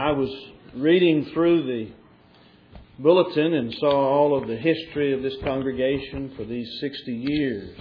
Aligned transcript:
I 0.00 0.12
was 0.12 0.30
reading 0.74 1.30
through 1.34 1.64
the 1.64 1.90
bulletin 2.98 3.52
and 3.52 3.74
saw 3.74 3.90
all 3.90 4.34
of 4.34 4.48
the 4.48 4.56
history 4.56 5.12
of 5.12 5.20
this 5.20 5.34
congregation 5.44 6.32
for 6.38 6.44
these 6.46 6.66
60 6.80 7.12
years. 7.12 7.78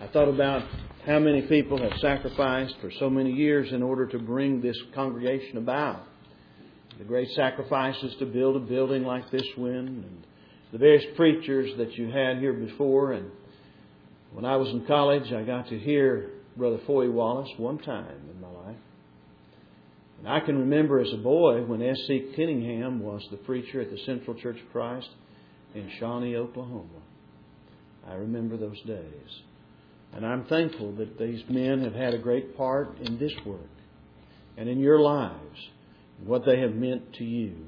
I 0.00 0.06
thought 0.06 0.28
about 0.28 0.62
how 1.04 1.18
many 1.18 1.42
people 1.42 1.76
have 1.82 1.98
sacrificed 1.98 2.76
for 2.80 2.92
so 3.00 3.10
many 3.10 3.32
years 3.32 3.72
in 3.72 3.82
order 3.82 4.06
to 4.06 4.18
bring 4.20 4.60
this 4.60 4.76
congregation 4.94 5.56
about. 5.56 6.04
The 6.98 7.04
great 7.04 7.30
sacrifices 7.34 8.14
to 8.20 8.26
build 8.26 8.54
a 8.54 8.60
building 8.60 9.02
like 9.02 9.28
this 9.32 9.48
one, 9.56 9.72
and 9.74 10.26
the 10.70 10.78
various 10.78 11.16
preachers 11.16 11.76
that 11.78 11.94
you 11.94 12.12
had 12.12 12.38
here 12.38 12.52
before. 12.52 13.14
And 13.14 13.28
when 14.32 14.44
I 14.44 14.54
was 14.54 14.68
in 14.68 14.86
college, 14.86 15.32
I 15.32 15.42
got 15.42 15.68
to 15.70 15.78
hear 15.80 16.30
Brother 16.56 16.78
Foy 16.86 17.10
Wallace 17.10 17.50
one 17.56 17.78
time 17.78 18.30
in 18.32 18.40
my 18.40 18.46
life. 18.46 18.61
And 20.22 20.30
I 20.32 20.38
can 20.38 20.56
remember 20.56 21.00
as 21.00 21.12
a 21.12 21.16
boy 21.16 21.64
when 21.64 21.82
S.C. 21.82 22.32
Cunningham 22.36 23.00
was 23.00 23.26
the 23.32 23.38
preacher 23.38 23.80
at 23.80 23.90
the 23.90 23.98
Central 24.06 24.38
Church 24.40 24.56
of 24.64 24.70
Christ 24.70 25.08
in 25.74 25.90
Shawnee, 25.98 26.36
Oklahoma. 26.36 27.02
I 28.08 28.14
remember 28.14 28.56
those 28.56 28.80
days. 28.82 29.42
And 30.14 30.24
I'm 30.24 30.44
thankful 30.44 30.92
that 30.96 31.18
these 31.18 31.42
men 31.48 31.82
have 31.82 31.94
had 31.94 32.14
a 32.14 32.18
great 32.18 32.56
part 32.56 32.98
in 33.00 33.18
this 33.18 33.32
work 33.44 33.60
and 34.56 34.68
in 34.68 34.78
your 34.78 35.00
lives, 35.00 35.58
and 36.18 36.28
what 36.28 36.44
they 36.46 36.60
have 36.60 36.74
meant 36.74 37.14
to 37.14 37.24
you. 37.24 37.66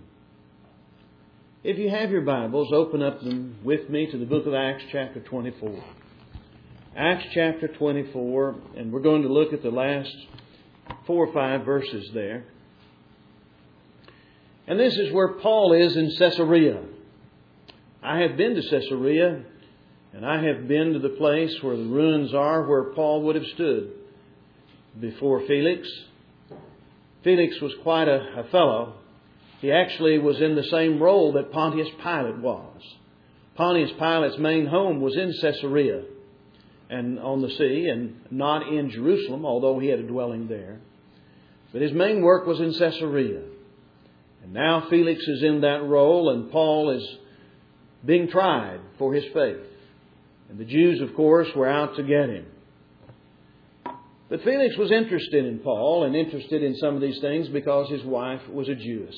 If 1.64 1.78
you 1.78 1.88
have 1.88 2.10
your 2.10 2.20
Bibles, 2.20 2.72
open 2.72 3.02
up 3.02 3.20
them 3.20 3.56
with 3.64 3.88
me 3.88 4.08
to 4.12 4.18
the 4.18 4.26
book 4.26 4.46
of 4.46 4.54
Acts, 4.54 4.84
chapter 4.92 5.20
24. 5.20 5.82
Acts 6.96 7.24
chapter 7.32 7.66
24, 7.66 8.54
and 8.76 8.92
we're 8.92 9.00
going 9.00 9.22
to 9.22 9.32
look 9.32 9.52
at 9.52 9.62
the 9.62 9.70
last 9.70 10.14
four 11.06 11.26
or 11.26 11.32
five 11.32 11.64
verses 11.64 12.10
there. 12.14 12.44
And 14.66 14.80
this 14.80 14.96
is 14.96 15.12
where 15.12 15.34
Paul 15.34 15.72
is 15.74 15.96
in 15.96 16.10
Caesarea. 16.18 16.80
I 18.02 18.20
have 18.20 18.36
been 18.36 18.54
to 18.54 18.62
Caesarea, 18.62 19.44
and 20.12 20.24
I 20.24 20.42
have 20.42 20.66
been 20.68 20.94
to 20.94 20.98
the 20.98 21.10
place 21.10 21.54
where 21.62 21.76
the 21.76 21.84
ruins 21.84 22.32
are 22.34 22.66
where 22.66 22.84
Paul 22.94 23.22
would 23.22 23.36
have 23.36 23.46
stood 23.54 23.92
before 25.00 25.46
Felix. 25.46 25.88
Felix 27.22 27.60
was 27.60 27.72
quite 27.82 28.08
a, 28.08 28.40
a 28.40 28.44
fellow. 28.50 28.94
He 29.60 29.72
actually 29.72 30.18
was 30.18 30.40
in 30.40 30.54
the 30.54 30.64
same 30.64 31.02
role 31.02 31.32
that 31.32 31.52
Pontius 31.52 31.88
Pilate 32.02 32.38
was. 32.38 32.80
Pontius 33.56 33.92
Pilate's 33.98 34.38
main 34.38 34.66
home 34.66 35.00
was 35.00 35.16
in 35.16 35.32
Caesarea 35.40 36.02
and 36.90 37.18
on 37.18 37.40
the 37.40 37.50
sea 37.50 37.88
and 37.88 38.20
not 38.30 38.68
in 38.68 38.90
Jerusalem, 38.90 39.44
although 39.46 39.78
he 39.78 39.88
had 39.88 40.00
a 40.00 40.06
dwelling 40.06 40.48
there. 40.48 40.80
But 41.74 41.82
his 41.82 41.92
main 41.92 42.22
work 42.22 42.46
was 42.46 42.60
in 42.60 42.72
Caesarea. 42.72 43.40
And 44.44 44.52
now 44.52 44.86
Felix 44.88 45.20
is 45.26 45.42
in 45.42 45.62
that 45.62 45.82
role 45.82 46.30
and 46.30 46.52
Paul 46.52 46.90
is 46.90 47.04
being 48.06 48.28
tried 48.28 48.78
for 48.96 49.12
his 49.12 49.24
faith. 49.34 49.66
And 50.48 50.56
the 50.56 50.64
Jews, 50.64 51.00
of 51.00 51.16
course, 51.16 51.48
were 51.56 51.68
out 51.68 51.96
to 51.96 52.04
get 52.04 52.28
him. 52.28 52.46
But 54.28 54.44
Felix 54.44 54.76
was 54.76 54.92
interested 54.92 55.46
in 55.46 55.58
Paul 55.58 56.04
and 56.04 56.14
interested 56.14 56.62
in 56.62 56.76
some 56.76 56.94
of 56.94 57.00
these 57.00 57.20
things 57.20 57.48
because 57.48 57.90
his 57.90 58.04
wife 58.04 58.46
was 58.48 58.68
a 58.68 58.76
Jewess. 58.76 59.16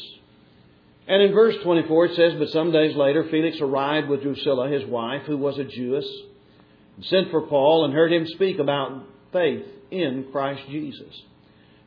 And 1.06 1.22
in 1.22 1.34
verse 1.34 1.56
24 1.62 2.06
it 2.06 2.16
says, 2.16 2.32
But 2.38 2.48
some 2.48 2.72
days 2.72 2.96
later 2.96 3.28
Felix 3.30 3.60
arrived 3.60 4.08
with 4.08 4.22
Drusilla, 4.22 4.70
his 4.70 4.86
wife, 4.86 5.24
who 5.26 5.36
was 5.36 5.58
a 5.58 5.64
Jewess 5.64 6.08
and 6.96 7.04
sent 7.04 7.30
for 7.30 7.42
Paul 7.42 7.84
and 7.84 7.92
heard 7.92 8.14
him 8.14 8.26
speak 8.28 8.58
about 8.58 9.04
faith 9.30 9.66
in 9.90 10.28
Christ 10.32 10.62
Jesus. 10.70 11.22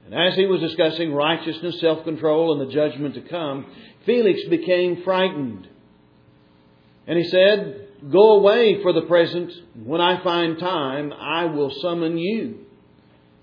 And 0.10 0.20
as 0.20 0.36
he 0.36 0.48
was 0.48 0.60
discussing 0.60 1.14
righteousness, 1.14 1.80
self 1.80 2.04
control, 2.04 2.52
and 2.52 2.68
the 2.68 2.74
judgment 2.74 3.14
to 3.14 3.22
come, 3.22 3.68
Felix 4.08 4.40
became 4.50 5.04
frightened. 5.04 5.68
And 7.06 7.16
he 7.18 7.26
said, 7.26 7.90
Go 8.12 8.38
away 8.38 8.82
for 8.82 8.92
the 8.92 9.04
present. 9.04 9.52
When 9.76 10.02
I 10.02 10.24
find 10.24 10.58
time, 10.58 11.14
I 11.14 11.46
will 11.46 11.70
summon 11.82 12.18
you. 12.18 12.66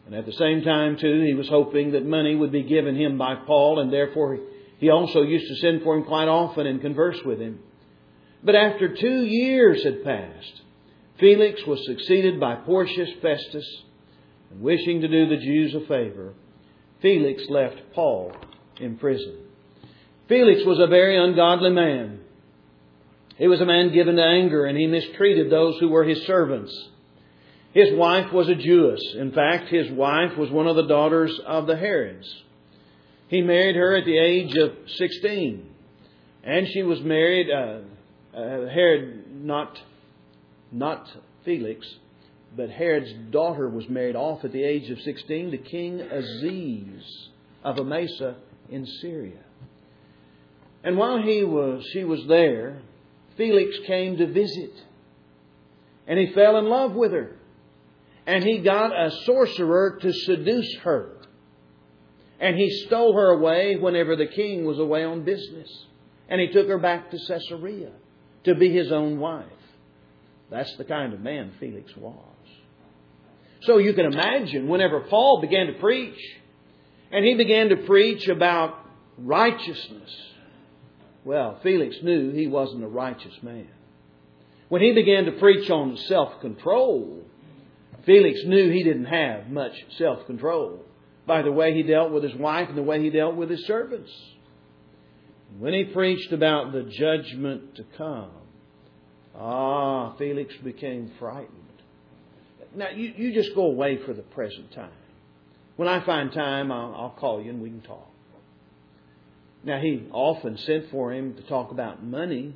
And 0.06 0.14
at 0.14 0.26
the 0.26 0.32
same 0.32 0.62
time, 0.62 0.96
too, 0.96 1.22
he 1.24 1.34
was 1.34 1.48
hoping 1.48 1.92
that 1.92 2.04
money 2.04 2.34
would 2.34 2.50
be 2.50 2.64
given 2.64 2.96
him 2.96 3.16
by 3.16 3.36
Paul, 3.36 3.78
and 3.78 3.92
therefore 3.92 4.40
he 4.78 4.90
also 4.90 5.22
used 5.22 5.46
to 5.46 5.56
send 5.56 5.82
for 5.82 5.96
him 5.96 6.04
quite 6.04 6.28
often 6.28 6.66
and 6.66 6.80
converse 6.80 7.18
with 7.24 7.38
him. 7.38 7.60
But 8.42 8.56
after 8.56 8.92
two 8.92 9.24
years 9.24 9.84
had 9.84 10.02
passed, 10.02 10.62
Felix 11.20 11.64
was 11.64 11.84
succeeded 11.86 12.40
by 12.40 12.56
Porcius 12.56 13.10
Festus, 13.22 13.82
and 14.50 14.60
wishing 14.60 15.00
to 15.02 15.08
do 15.08 15.28
the 15.28 15.36
Jews 15.36 15.74
a 15.74 15.80
favor, 15.86 16.34
Felix 17.02 17.42
left 17.48 17.76
Paul 17.94 18.32
in 18.80 18.96
prison. 18.96 19.38
Felix 20.28 20.62
was 20.64 20.78
a 20.80 20.86
very 20.86 21.16
ungodly 21.16 21.70
man. 21.70 22.20
He 23.36 23.48
was 23.48 23.60
a 23.60 23.66
man 23.66 23.92
given 23.92 24.16
to 24.16 24.24
anger, 24.24 24.64
and 24.66 24.76
he 24.76 24.86
mistreated 24.86 25.50
those 25.50 25.78
who 25.78 25.88
were 25.88 26.04
his 26.04 26.22
servants. 26.26 26.72
His 27.72 27.92
wife 27.92 28.32
was 28.32 28.48
a 28.48 28.54
Jewess. 28.54 29.14
In 29.18 29.32
fact, 29.32 29.68
his 29.68 29.90
wife 29.90 30.36
was 30.38 30.50
one 30.50 30.66
of 30.66 30.76
the 30.76 30.86
daughters 30.86 31.38
of 31.46 31.66
the 31.66 31.76
Herods. 31.76 32.26
He 33.28 33.42
married 33.42 33.76
her 33.76 33.94
at 33.94 34.06
the 34.06 34.16
age 34.18 34.56
of 34.56 34.72
16. 34.86 35.68
And 36.42 36.66
she 36.72 36.82
was 36.82 37.00
married, 37.02 37.48
uh, 37.50 37.80
uh, 38.34 38.68
Herod, 38.68 39.44
not 39.44 39.76
not 40.72 41.08
Felix, 41.44 41.86
but 42.56 42.70
Herod's 42.70 43.12
daughter 43.30 43.68
was 43.68 43.88
married 43.88 44.16
off 44.16 44.44
at 44.44 44.52
the 44.52 44.64
age 44.64 44.90
of 44.90 45.00
16 45.00 45.50
to 45.50 45.58
King 45.58 46.00
Aziz 46.00 47.28
of 47.62 47.78
Amasa 47.78 48.36
in 48.70 48.86
Syria. 49.02 49.42
And 50.82 50.96
while 50.96 51.20
he 51.20 51.44
was, 51.44 51.84
she 51.92 52.04
was 52.04 52.24
there, 52.28 52.80
Felix 53.36 53.76
came 53.86 54.16
to 54.16 54.32
visit. 54.32 54.72
And 56.06 56.18
he 56.18 56.32
fell 56.32 56.56
in 56.58 56.66
love 56.66 56.92
with 56.92 57.12
her. 57.12 57.36
And 58.26 58.42
he 58.42 58.58
got 58.58 58.92
a 58.92 59.10
sorcerer 59.24 59.98
to 60.00 60.12
seduce 60.12 60.76
her. 60.82 61.16
And 62.38 62.56
he 62.56 62.70
stole 62.86 63.14
her 63.14 63.30
away 63.32 63.76
whenever 63.76 64.16
the 64.16 64.26
king 64.26 64.64
was 64.64 64.78
away 64.78 65.04
on 65.04 65.24
business. 65.24 65.68
And 66.28 66.40
he 66.40 66.48
took 66.48 66.68
her 66.68 66.78
back 66.78 67.10
to 67.10 67.18
Caesarea 67.28 67.92
to 68.44 68.54
be 68.54 68.72
his 68.72 68.92
own 68.92 69.18
wife. 69.18 69.46
That's 70.50 70.74
the 70.76 70.84
kind 70.84 71.12
of 71.12 71.20
man 71.20 71.52
Felix 71.58 71.94
was. 71.96 72.35
So 73.62 73.78
you 73.78 73.94
can 73.94 74.06
imagine 74.06 74.68
whenever 74.68 75.00
Paul 75.00 75.40
began 75.40 75.66
to 75.66 75.72
preach, 75.74 76.18
and 77.10 77.24
he 77.24 77.34
began 77.34 77.70
to 77.70 77.76
preach 77.76 78.28
about 78.28 78.74
righteousness, 79.18 80.10
well, 81.24 81.58
Felix 81.62 81.96
knew 82.02 82.32
he 82.32 82.46
wasn't 82.46 82.84
a 82.84 82.88
righteous 82.88 83.34
man. 83.42 83.68
When 84.68 84.82
he 84.82 84.92
began 84.92 85.24
to 85.24 85.32
preach 85.32 85.70
on 85.70 85.96
self 85.96 86.40
control, 86.40 87.22
Felix 88.04 88.40
knew 88.44 88.70
he 88.70 88.84
didn't 88.84 89.06
have 89.06 89.48
much 89.48 89.72
self 89.96 90.26
control 90.26 90.84
by 91.26 91.42
the 91.42 91.52
way 91.52 91.74
he 91.74 91.82
dealt 91.82 92.12
with 92.12 92.22
his 92.22 92.34
wife 92.34 92.68
and 92.68 92.78
the 92.78 92.82
way 92.82 93.02
he 93.02 93.10
dealt 93.10 93.34
with 93.34 93.50
his 93.50 93.66
servants. 93.66 94.10
When 95.58 95.72
he 95.72 95.84
preached 95.84 96.32
about 96.32 96.72
the 96.72 96.82
judgment 96.82 97.76
to 97.76 97.84
come, 97.96 98.30
Ah, 99.38 100.14
Felix 100.16 100.54
became 100.64 101.10
frightened. 101.18 101.65
Now, 102.76 102.90
you, 102.90 103.12
you 103.16 103.32
just 103.32 103.54
go 103.54 103.62
away 103.62 103.98
for 104.04 104.12
the 104.12 104.22
present 104.22 104.72
time. 104.72 104.90
When 105.76 105.88
I 105.88 106.04
find 106.04 106.30
time, 106.30 106.70
I'll, 106.70 106.94
I'll 106.94 107.16
call 107.18 107.42
you 107.42 107.50
and 107.50 107.62
we 107.62 107.70
can 107.70 107.80
talk. 107.80 108.06
Now, 109.64 109.80
he 109.80 110.06
often 110.12 110.58
sent 110.58 110.90
for 110.90 111.12
him 111.12 111.34
to 111.34 111.42
talk 111.42 111.70
about 111.70 112.04
money, 112.04 112.54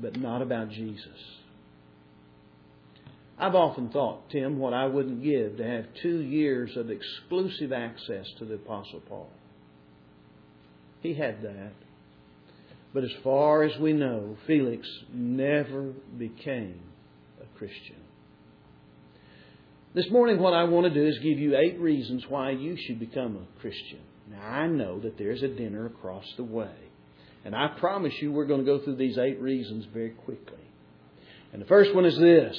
but 0.00 0.16
not 0.18 0.42
about 0.42 0.70
Jesus. 0.70 1.18
I've 3.38 3.54
often 3.54 3.90
thought, 3.90 4.30
Tim, 4.30 4.58
what 4.58 4.72
I 4.72 4.86
wouldn't 4.86 5.22
give 5.22 5.58
to 5.58 5.64
have 5.64 5.86
two 6.00 6.20
years 6.20 6.74
of 6.76 6.88
exclusive 6.88 7.72
access 7.72 8.26
to 8.38 8.44
the 8.44 8.54
Apostle 8.54 9.00
Paul. 9.08 9.28
He 11.02 11.14
had 11.14 11.42
that. 11.42 11.72
But 12.94 13.04
as 13.04 13.12
far 13.22 13.64
as 13.64 13.78
we 13.78 13.92
know, 13.92 14.38
Felix 14.46 14.88
never 15.12 15.92
became 16.16 16.80
a 17.42 17.58
Christian. 17.58 18.05
This 19.96 20.10
morning, 20.10 20.38
what 20.40 20.52
I 20.52 20.64
want 20.64 20.86
to 20.86 20.92
do 20.92 21.06
is 21.06 21.18
give 21.20 21.38
you 21.38 21.56
eight 21.56 21.80
reasons 21.80 22.22
why 22.28 22.50
you 22.50 22.76
should 22.76 23.00
become 23.00 23.34
a 23.34 23.60
Christian. 23.62 24.00
Now, 24.30 24.42
I 24.42 24.66
know 24.66 25.00
that 25.00 25.16
there's 25.16 25.42
a 25.42 25.48
dinner 25.48 25.86
across 25.86 26.26
the 26.36 26.44
way. 26.44 26.74
And 27.46 27.56
I 27.56 27.68
promise 27.80 28.12
you, 28.20 28.30
we're 28.30 28.44
going 28.44 28.60
to 28.60 28.66
go 28.66 28.84
through 28.84 28.96
these 28.96 29.16
eight 29.16 29.40
reasons 29.40 29.86
very 29.94 30.10
quickly. 30.10 30.60
And 31.50 31.62
the 31.62 31.66
first 31.66 31.94
one 31.94 32.04
is 32.04 32.18
this, 32.18 32.54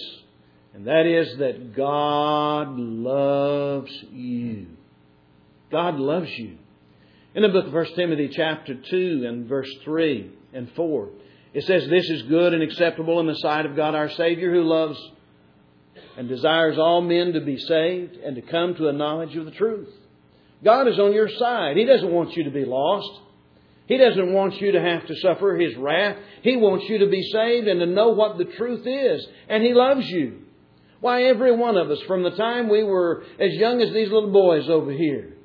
and 0.74 0.88
that 0.88 1.06
is 1.06 1.38
that 1.38 1.76
God 1.76 2.76
loves 2.76 3.92
you. 4.12 4.66
God 5.72 6.00
loves 6.00 6.32
you. 6.40 6.58
In 7.36 7.44
the 7.44 7.50
book 7.50 7.68
of 7.68 7.74
1 7.74 7.86
Timothy 7.96 8.32
chapter 8.36 8.74
2 8.74 9.26
and 9.28 9.48
verse 9.48 9.72
3 9.84 10.32
and 10.54 10.72
4, 10.72 11.10
it 11.54 11.66
says, 11.66 11.88
This 11.88 12.10
is 12.10 12.24
good 12.24 12.56
and 12.56 12.64
acceptable 12.64 13.20
in 13.20 13.28
the 13.28 13.36
sight 13.36 13.68
of 13.68 13.76
God 13.76 13.94
our 13.94 14.10
Savior, 14.10 14.52
who 14.52 14.64
loves 14.64 15.00
and 16.18 16.28
desires 16.28 16.80
all 16.80 17.02
men 17.02 17.34
to 17.34 17.42
be 17.42 17.58
saved 17.58 18.16
and 18.16 18.36
to 18.36 18.42
come 18.42 18.74
to 18.76 18.88
a 18.88 18.94
knowledge 18.94 19.36
of 19.36 19.46
the 19.46 19.52
truth. 19.52 19.94
God 20.64 20.88
is 20.88 20.98
on 20.98 21.14
your 21.14 21.30
side. 21.30 21.78
He 21.78 21.86
doesn't 21.86 22.12
want 22.12 22.36
you 22.36 22.46
to 22.46 22.52
be 22.52 22.66
lost. 22.66 23.22
He 23.86 23.98
doesn't 23.98 24.34
want 24.34 24.60
you 24.60 24.72
to 24.72 24.82
have 24.82 25.06
to 25.06 25.16
suffer 25.18 25.56
His 25.56 25.76
wrath. 25.78 26.18
He 26.42 26.58
wants 26.58 26.90
you 26.90 27.00
to 27.00 27.08
be 27.08 27.22
saved 27.32 27.68
and 27.68 27.80
to 27.80 27.86
know 27.86 28.10
what 28.10 28.40
the 28.40 28.46
truth 28.46 28.86
is. 28.86 29.26
And 29.48 29.64
He 29.64 29.74
loves 29.74 30.08
you. 30.08 30.40
Why, 31.00 31.26
every 31.26 31.56
one 31.56 31.78
of 31.78 31.92
us, 31.92 32.02
from 32.08 32.24
the 32.24 32.32
time 32.32 32.68
we 32.68 32.84
were 32.84 33.24
as 33.40 33.54
young 33.54 33.80
as 33.82 33.94
these 33.94 34.10
little 34.10 34.32
boys 34.32 34.68
over 34.68 34.92
here, 34.92 35.36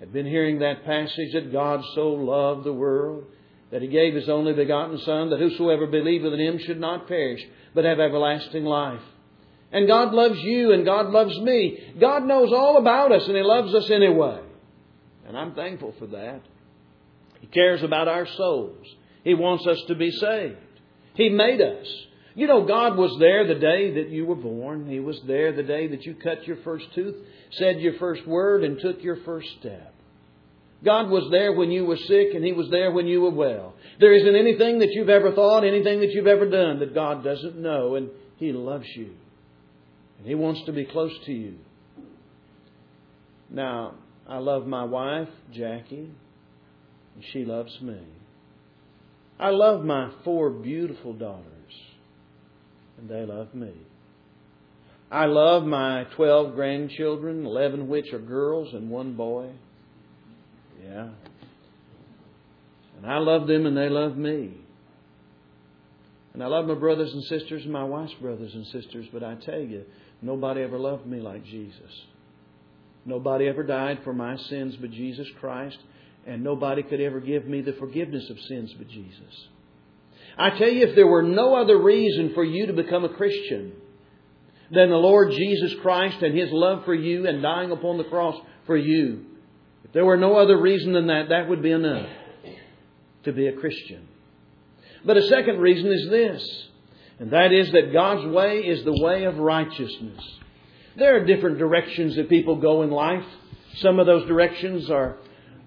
had 0.00 0.12
been 0.12 0.26
hearing 0.26 0.60
that 0.60 0.86
passage 0.86 1.34
that 1.34 1.52
God 1.52 1.84
so 1.94 2.08
loved 2.08 2.64
the 2.64 2.72
world 2.72 3.24
that 3.70 3.82
He 3.82 3.88
gave 3.88 4.14
His 4.14 4.30
only 4.30 4.54
begotten 4.54 4.98
Son, 5.00 5.28
that 5.28 5.38
whosoever 5.38 5.86
believeth 5.86 6.32
in 6.32 6.40
Him 6.40 6.58
should 6.58 6.80
not 6.80 7.06
perish, 7.06 7.42
but 7.74 7.84
have 7.84 8.00
everlasting 8.00 8.64
life. 8.64 9.02
And 9.70 9.86
God 9.86 10.12
loves 10.12 10.38
you 10.40 10.72
and 10.72 10.84
God 10.84 11.10
loves 11.10 11.38
me. 11.40 11.94
God 12.00 12.24
knows 12.24 12.52
all 12.52 12.78
about 12.78 13.12
us 13.12 13.26
and 13.26 13.36
He 13.36 13.42
loves 13.42 13.74
us 13.74 13.90
anyway. 13.90 14.40
And 15.26 15.36
I'm 15.36 15.54
thankful 15.54 15.94
for 15.98 16.06
that. 16.06 16.40
He 17.40 17.46
cares 17.48 17.82
about 17.82 18.08
our 18.08 18.26
souls. 18.26 18.86
He 19.24 19.34
wants 19.34 19.66
us 19.66 19.78
to 19.88 19.94
be 19.94 20.10
saved. 20.10 20.56
He 21.14 21.28
made 21.28 21.60
us. 21.60 21.86
You 22.34 22.46
know, 22.46 22.64
God 22.64 22.96
was 22.96 23.16
there 23.18 23.46
the 23.46 23.60
day 23.60 23.94
that 23.94 24.10
you 24.10 24.24
were 24.24 24.36
born. 24.36 24.88
He 24.88 25.00
was 25.00 25.20
there 25.26 25.52
the 25.52 25.64
day 25.64 25.88
that 25.88 26.04
you 26.04 26.14
cut 26.14 26.46
your 26.46 26.58
first 26.58 26.86
tooth, 26.94 27.16
said 27.52 27.80
your 27.80 27.94
first 27.98 28.26
word, 28.26 28.62
and 28.62 28.80
took 28.80 29.02
your 29.02 29.16
first 29.24 29.48
step. 29.58 29.92
God 30.84 31.10
was 31.10 31.28
there 31.32 31.52
when 31.52 31.72
you 31.72 31.84
were 31.84 31.96
sick, 31.96 32.28
and 32.34 32.44
He 32.44 32.52
was 32.52 32.70
there 32.70 32.92
when 32.92 33.06
you 33.06 33.22
were 33.22 33.32
well. 33.32 33.74
There 33.98 34.12
isn't 34.14 34.36
anything 34.36 34.78
that 34.78 34.92
you've 34.92 35.08
ever 35.08 35.32
thought, 35.32 35.64
anything 35.64 35.98
that 36.00 36.12
you've 36.12 36.28
ever 36.28 36.48
done 36.48 36.78
that 36.78 36.94
God 36.94 37.24
doesn't 37.24 37.56
know, 37.56 37.96
and 37.96 38.10
He 38.36 38.52
loves 38.52 38.86
you. 38.94 39.10
And 40.18 40.26
He 40.26 40.34
wants 40.34 40.64
to 40.66 40.72
be 40.72 40.84
close 40.84 41.12
to 41.26 41.32
you. 41.32 41.54
Now, 43.50 43.94
I 44.26 44.38
love 44.38 44.66
my 44.66 44.84
wife, 44.84 45.28
Jackie, 45.52 46.10
and 47.14 47.24
she 47.32 47.44
loves 47.44 47.80
me. 47.80 48.00
I 49.40 49.50
love 49.50 49.84
my 49.84 50.10
four 50.24 50.50
beautiful 50.50 51.12
daughters, 51.12 51.44
and 52.98 53.08
they 53.08 53.24
love 53.24 53.54
me. 53.54 53.72
I 55.10 55.24
love 55.24 55.64
my 55.64 56.04
12 56.16 56.54
grandchildren, 56.54 57.46
11 57.46 57.82
of 57.82 57.86
which 57.86 58.12
are 58.12 58.18
girls 58.18 58.74
and 58.74 58.90
one 58.90 59.14
boy. 59.14 59.50
Yeah. 60.84 61.08
And 62.96 63.06
I 63.06 63.18
love 63.18 63.46
them 63.46 63.64
and 63.64 63.76
they 63.76 63.88
love 63.88 64.16
me. 64.16 64.52
And 66.34 66.42
I 66.42 66.46
love 66.46 66.66
my 66.66 66.74
brothers 66.74 67.10
and 67.12 67.24
sisters 67.24 67.62
and 67.64 67.72
my 67.72 67.84
wife's 67.84 68.12
brothers 68.14 68.52
and 68.52 68.66
sisters, 68.66 69.06
but 69.12 69.24
I 69.24 69.36
tell 69.36 69.60
you, 69.60 69.84
nobody 70.22 70.62
ever 70.62 70.78
loved 70.78 71.06
me 71.06 71.20
like 71.20 71.44
Jesus. 71.44 72.06
Nobody 73.04 73.46
ever 73.48 73.62
died 73.62 74.00
for 74.04 74.12
my 74.12 74.36
sins 74.36 74.76
but 74.76 74.90
Jesus 74.90 75.26
Christ, 75.40 75.78
and 76.26 76.44
nobody 76.44 76.82
could 76.82 77.00
ever 77.00 77.20
give 77.20 77.46
me 77.46 77.62
the 77.62 77.72
forgiveness 77.74 78.28
of 78.28 78.38
sins 78.40 78.74
but 78.76 78.88
Jesus. 78.88 79.48
I 80.36 80.50
tell 80.50 80.68
you, 80.68 80.86
if 80.86 80.94
there 80.94 81.06
were 81.06 81.22
no 81.22 81.54
other 81.54 81.80
reason 81.80 82.32
for 82.34 82.44
you 82.44 82.66
to 82.66 82.72
become 82.72 83.04
a 83.04 83.14
Christian 83.14 83.72
than 84.70 84.90
the 84.90 84.96
Lord 84.96 85.32
Jesus 85.32 85.74
Christ 85.80 86.22
and 86.22 86.36
His 86.36 86.50
love 86.52 86.84
for 86.84 86.94
you 86.94 87.26
and 87.26 87.42
dying 87.42 87.70
upon 87.70 87.98
the 87.98 88.04
cross 88.04 88.36
for 88.66 88.76
you, 88.76 89.24
if 89.84 89.92
there 89.92 90.04
were 90.04 90.18
no 90.18 90.36
other 90.36 90.60
reason 90.60 90.92
than 90.92 91.06
that, 91.06 91.30
that 91.30 91.48
would 91.48 91.62
be 91.62 91.72
enough 91.72 92.08
to 93.24 93.32
be 93.32 93.46
a 93.46 93.52
Christian. 93.52 94.06
But 95.04 95.16
a 95.16 95.26
second 95.28 95.58
reason 95.60 95.90
is 95.90 96.08
this, 96.10 96.67
and 97.18 97.32
that 97.32 97.52
is 97.52 97.70
that 97.72 97.92
God's 97.92 98.26
way 98.26 98.58
is 98.58 98.84
the 98.84 99.02
way 99.02 99.24
of 99.24 99.38
righteousness. 99.38 100.22
There 100.96 101.16
are 101.16 101.24
different 101.24 101.58
directions 101.58 102.16
that 102.16 102.28
people 102.28 102.56
go 102.56 102.82
in 102.82 102.90
life. 102.90 103.24
Some 103.76 103.98
of 103.98 104.06
those 104.06 104.26
directions 104.26 104.90
are, 104.90 105.18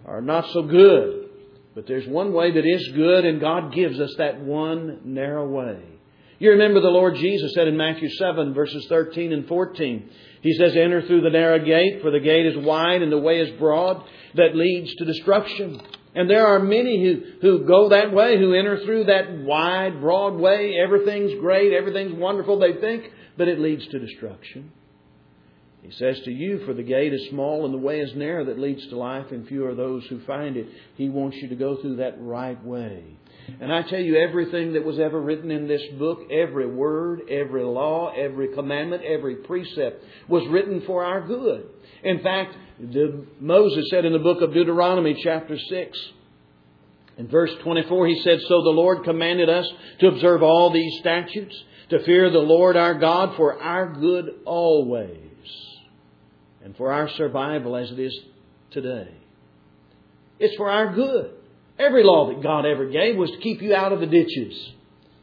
are 0.06 0.21
not 0.21 0.50
so 0.51 0.63
good. 0.63 1.30
But 1.74 1.88
there's 1.88 2.07
one 2.07 2.33
way 2.33 2.51
that 2.51 2.65
is 2.65 2.92
good, 2.94 3.24
and 3.24 3.39
God 3.39 3.74
gives 3.74 4.00
us 4.00 4.13
that 4.18 4.42
one 4.42 5.01
narrow 5.06 5.48
way. 5.48 5.80
You 6.39 6.51
remember 6.51 6.81
the 6.81 6.88
Lord 6.88 7.15
Jesus 7.15 7.53
said 7.53 7.68
in 7.68 7.77
Matthew 7.77 8.09
7, 8.09 8.53
verses 8.53 8.86
13 8.89 9.31
and 9.31 9.48
14, 9.48 10.09
He 10.42 10.53
says, 10.53 10.75
Enter 10.75 11.01
through 11.03 11.21
the 11.21 11.30
narrow 11.30 11.63
gate, 11.63 12.01
for 12.01 12.12
the 12.12 12.19
gate 12.19 12.48
is 12.48 12.57
wide 12.57 13.01
and 13.01 13.12
the 13.12 13.18
way 13.18 13.39
is 13.39 13.57
broad 13.59 14.03
that 14.36 14.56
leads 14.56 14.94
to 14.95 15.06
destruction. 15.06 15.80
And 16.13 16.29
there 16.29 16.45
are 16.45 16.59
many 16.59 17.01
who, 17.01 17.39
who 17.41 17.65
go 17.65 17.89
that 17.89 18.11
way, 18.11 18.37
who 18.37 18.53
enter 18.53 18.83
through 18.85 19.05
that 19.05 19.31
wide, 19.43 20.01
broad 20.01 20.35
way. 20.35 20.75
Everything's 20.81 21.39
great, 21.39 21.73
everything's 21.73 22.13
wonderful, 22.13 22.59
they 22.59 22.73
think, 22.81 23.05
but 23.37 23.47
it 23.47 23.59
leads 23.59 23.87
to 23.87 23.99
destruction. 23.99 24.71
He 25.81 25.91
says 25.91 26.19
to 26.25 26.31
you, 26.31 26.63
For 26.65 26.73
the 26.73 26.83
gate 26.83 27.13
is 27.13 27.29
small 27.29 27.65
and 27.65 27.73
the 27.73 27.79
way 27.79 28.01
is 28.01 28.15
narrow 28.15 28.45
that 28.45 28.59
leads 28.59 28.87
to 28.87 28.97
life, 28.97 29.31
and 29.31 29.47
few 29.47 29.65
are 29.65 29.75
those 29.75 30.05
who 30.07 30.23
find 30.25 30.55
it. 30.55 30.67
He 30.95 31.09
wants 31.09 31.37
you 31.37 31.49
to 31.49 31.55
go 31.55 31.81
through 31.81 31.97
that 31.97 32.21
right 32.21 32.63
way. 32.63 33.03
And 33.59 33.73
I 33.73 33.81
tell 33.81 33.99
you, 33.99 34.15
everything 34.17 34.73
that 34.73 34.85
was 34.85 34.99
ever 34.99 35.19
written 35.19 35.49
in 35.49 35.67
this 35.67 35.81
book, 35.97 36.19
every 36.31 36.67
word, 36.67 37.21
every 37.29 37.63
law, 37.63 38.13
every 38.15 38.49
commandment, 38.49 39.03
every 39.03 39.37
precept, 39.37 40.03
was 40.27 40.47
written 40.49 40.83
for 40.85 41.03
our 41.03 41.25
good. 41.25 41.65
In 42.03 42.19
fact, 42.21 42.55
the, 42.79 43.25
Moses 43.39 43.89
said 43.89 44.05
in 44.05 44.13
the 44.13 44.19
book 44.19 44.41
of 44.41 44.53
Deuteronomy, 44.53 45.19
chapter 45.23 45.57
6, 45.57 45.99
in 47.17 47.27
verse 47.27 47.51
24, 47.63 48.07
he 48.07 48.21
said, 48.21 48.39
So 48.41 48.61
the 48.61 48.69
Lord 48.69 49.03
commanded 49.03 49.49
us 49.49 49.67
to 49.99 50.07
observe 50.07 50.43
all 50.43 50.71
these 50.71 50.99
statutes, 50.99 51.55
to 51.89 52.03
fear 52.03 52.29
the 52.29 52.39
Lord 52.39 52.77
our 52.77 52.93
God 52.99 53.35
for 53.35 53.61
our 53.61 53.93
good 53.93 54.29
always 54.45 55.30
and 56.63 56.75
for 56.75 56.91
our 56.91 57.09
survival 57.09 57.75
as 57.75 57.91
it 57.91 57.99
is 57.99 58.17
today. 58.71 59.09
It's 60.39 60.55
for 60.55 60.69
our 60.69 60.93
good. 60.93 61.31
Every 61.77 62.03
law 62.03 62.27
that 62.27 62.43
God 62.43 62.65
ever 62.65 62.87
gave 62.87 63.15
was 63.15 63.31
to 63.31 63.37
keep 63.37 63.61
you 63.61 63.75
out 63.75 63.91
of 63.91 63.99
the 63.99 64.07
ditches, 64.07 64.71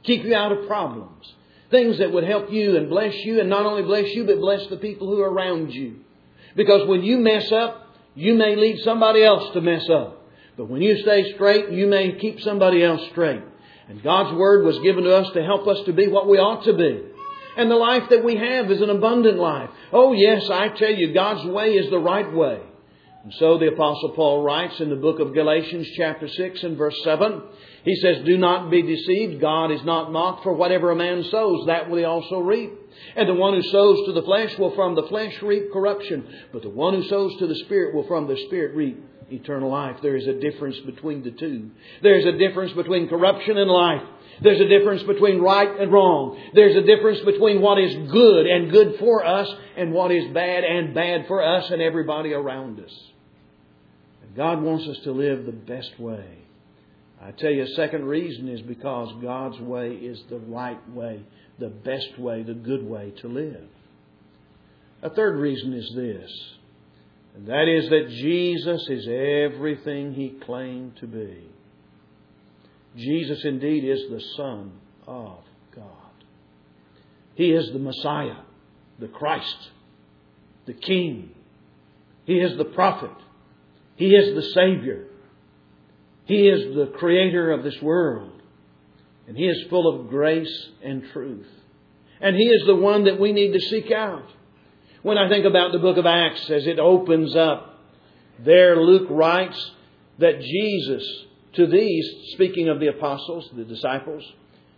keep 0.02 0.24
you 0.24 0.34
out 0.34 0.52
of 0.52 0.66
problems, 0.66 1.32
things 1.70 1.98
that 1.98 2.12
would 2.12 2.24
help 2.24 2.50
you 2.50 2.76
and 2.76 2.88
bless 2.88 3.14
you, 3.24 3.40
and 3.40 3.48
not 3.48 3.66
only 3.66 3.82
bless 3.82 4.08
you, 4.14 4.24
but 4.24 4.40
bless 4.40 4.66
the 4.68 4.76
people 4.76 5.08
who 5.08 5.20
are 5.20 5.30
around 5.30 5.72
you. 5.72 6.00
Because 6.56 6.88
when 6.88 7.02
you 7.02 7.18
mess 7.18 7.50
up, 7.52 7.94
you 8.14 8.34
may 8.34 8.56
lead 8.56 8.80
somebody 8.80 9.22
else 9.22 9.52
to 9.54 9.60
mess 9.60 9.88
up. 9.88 10.26
But 10.56 10.68
when 10.68 10.82
you 10.82 10.96
stay 11.02 11.32
straight, 11.34 11.70
you 11.70 11.86
may 11.86 12.18
keep 12.18 12.40
somebody 12.40 12.82
else 12.82 13.00
straight. 13.12 13.42
And 13.88 14.02
God's 14.02 14.36
Word 14.36 14.64
was 14.64 14.78
given 14.80 15.04
to 15.04 15.16
us 15.16 15.32
to 15.34 15.42
help 15.44 15.68
us 15.68 15.78
to 15.86 15.92
be 15.92 16.08
what 16.08 16.28
we 16.28 16.38
ought 16.38 16.64
to 16.64 16.76
be. 16.76 17.07
And 17.58 17.68
the 17.68 17.76
life 17.76 18.04
that 18.10 18.24
we 18.24 18.36
have 18.36 18.70
is 18.70 18.80
an 18.80 18.88
abundant 18.88 19.36
life. 19.36 19.68
Oh 19.92 20.12
yes, 20.12 20.48
I 20.48 20.68
tell 20.68 20.92
you, 20.92 21.12
God's 21.12 21.44
way 21.44 21.72
is 21.72 21.90
the 21.90 21.98
right 21.98 22.32
way. 22.32 22.60
And 23.24 23.34
so 23.34 23.58
the 23.58 23.66
apostle 23.66 24.12
Paul 24.14 24.44
writes 24.44 24.78
in 24.78 24.90
the 24.90 24.96
book 24.96 25.18
of 25.18 25.34
Galatians 25.34 25.88
chapter 25.96 26.28
6 26.28 26.62
and 26.62 26.78
verse 26.78 26.94
7, 27.02 27.42
he 27.82 27.96
says, 27.96 28.24
Do 28.24 28.38
not 28.38 28.70
be 28.70 28.82
deceived. 28.82 29.40
God 29.40 29.72
is 29.72 29.82
not 29.82 30.12
mocked 30.12 30.44
for 30.44 30.52
whatever 30.52 30.92
a 30.92 30.96
man 30.96 31.24
sows, 31.24 31.66
that 31.66 31.90
will 31.90 31.98
he 31.98 32.04
also 32.04 32.38
reap. 32.38 32.72
And 33.16 33.28
the 33.28 33.34
one 33.34 33.54
who 33.54 33.62
sows 33.62 34.06
to 34.06 34.12
the 34.12 34.22
flesh 34.22 34.56
will 34.56 34.74
from 34.76 34.94
the 34.94 35.08
flesh 35.08 35.34
reap 35.42 35.72
corruption, 35.72 36.28
but 36.52 36.62
the 36.62 36.70
one 36.70 36.94
who 36.94 37.08
sows 37.08 37.36
to 37.40 37.48
the 37.48 37.56
Spirit 37.64 37.92
will 37.92 38.06
from 38.06 38.28
the 38.28 38.38
Spirit 38.46 38.76
reap 38.76 39.04
eternal 39.30 39.70
life. 39.70 39.96
There 40.00 40.16
is 40.16 40.26
a 40.26 40.40
difference 40.40 40.78
between 40.86 41.24
the 41.24 41.32
two. 41.32 41.70
There 42.02 42.18
is 42.18 42.24
a 42.24 42.38
difference 42.38 42.72
between 42.72 43.08
corruption 43.08 43.58
and 43.58 43.68
life. 43.68 44.02
There's 44.42 44.60
a 44.60 44.68
difference 44.68 45.02
between 45.02 45.40
right 45.40 45.80
and 45.80 45.92
wrong. 45.92 46.40
There's 46.54 46.76
a 46.76 46.82
difference 46.82 47.20
between 47.24 47.60
what 47.60 47.78
is 47.78 47.94
good 48.10 48.46
and 48.46 48.70
good 48.70 48.96
for 48.98 49.24
us 49.24 49.48
and 49.76 49.92
what 49.92 50.12
is 50.12 50.32
bad 50.32 50.64
and 50.64 50.94
bad 50.94 51.26
for 51.26 51.42
us 51.42 51.70
and 51.70 51.82
everybody 51.82 52.32
around 52.32 52.80
us. 52.80 52.94
And 54.22 54.36
God 54.36 54.62
wants 54.62 54.86
us 54.86 54.98
to 55.04 55.12
live 55.12 55.44
the 55.44 55.52
best 55.52 55.98
way. 55.98 56.38
I 57.20 57.32
tell 57.32 57.50
you, 57.50 57.64
a 57.64 57.68
second 57.68 58.04
reason 58.04 58.48
is 58.48 58.62
because 58.62 59.12
God's 59.20 59.58
way 59.60 59.90
is 59.90 60.22
the 60.30 60.38
right 60.38 60.88
way, 60.90 61.24
the 61.58 61.68
best 61.68 62.18
way, 62.18 62.44
the 62.44 62.54
good 62.54 62.84
way 62.84 63.12
to 63.22 63.28
live. 63.28 63.66
A 65.02 65.10
third 65.10 65.36
reason 65.36 65.72
is 65.72 65.92
this, 65.96 66.30
and 67.34 67.46
that 67.48 67.68
is 67.68 67.88
that 67.90 68.08
Jesus 68.08 68.86
is 68.88 69.08
everything 69.08 70.12
He 70.14 70.38
claimed 70.44 70.96
to 70.98 71.06
be. 71.06 71.47
Jesus 72.98 73.44
indeed 73.44 73.84
is 73.84 74.10
the 74.10 74.20
Son 74.36 74.72
of 75.06 75.38
God. 75.74 75.84
He 77.34 77.52
is 77.52 77.70
the 77.72 77.78
Messiah, 77.78 78.42
the 78.98 79.08
Christ, 79.08 79.70
the 80.66 80.74
King. 80.74 81.30
He 82.24 82.34
is 82.34 82.58
the 82.58 82.64
prophet. 82.64 83.12
He 83.96 84.08
is 84.10 84.34
the 84.34 84.50
Savior. 84.50 85.06
He 86.24 86.48
is 86.48 86.74
the 86.74 86.92
creator 86.98 87.52
of 87.52 87.62
this 87.62 87.80
world. 87.80 88.42
And 89.26 89.36
He 89.36 89.44
is 89.46 89.66
full 89.70 89.88
of 89.88 90.08
grace 90.08 90.68
and 90.82 91.04
truth. 91.12 91.46
And 92.20 92.34
He 92.34 92.44
is 92.44 92.66
the 92.66 92.76
one 92.76 93.04
that 93.04 93.20
we 93.20 93.32
need 93.32 93.52
to 93.52 93.60
seek 93.60 93.92
out. 93.92 94.26
When 95.02 95.16
I 95.16 95.28
think 95.28 95.44
about 95.44 95.72
the 95.72 95.78
book 95.78 95.96
of 95.96 96.06
Acts 96.06 96.50
as 96.50 96.66
it 96.66 96.78
opens 96.78 97.36
up, 97.36 97.78
there 98.44 98.76
Luke 98.76 99.08
writes 99.08 99.70
that 100.18 100.40
Jesus 100.40 101.24
to 101.58 101.66
these, 101.66 102.08
speaking 102.34 102.68
of 102.68 102.78
the 102.78 102.86
apostles, 102.86 103.50
the 103.52 103.64
disciples, 103.64 104.22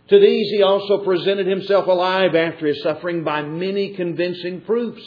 to 0.08 0.18
these 0.18 0.50
he 0.50 0.62
also 0.62 1.04
presented 1.04 1.46
himself 1.46 1.86
alive 1.86 2.34
after 2.34 2.66
his 2.66 2.82
suffering 2.82 3.22
by 3.22 3.42
many 3.42 3.94
convincing 3.94 4.62
proofs, 4.62 5.02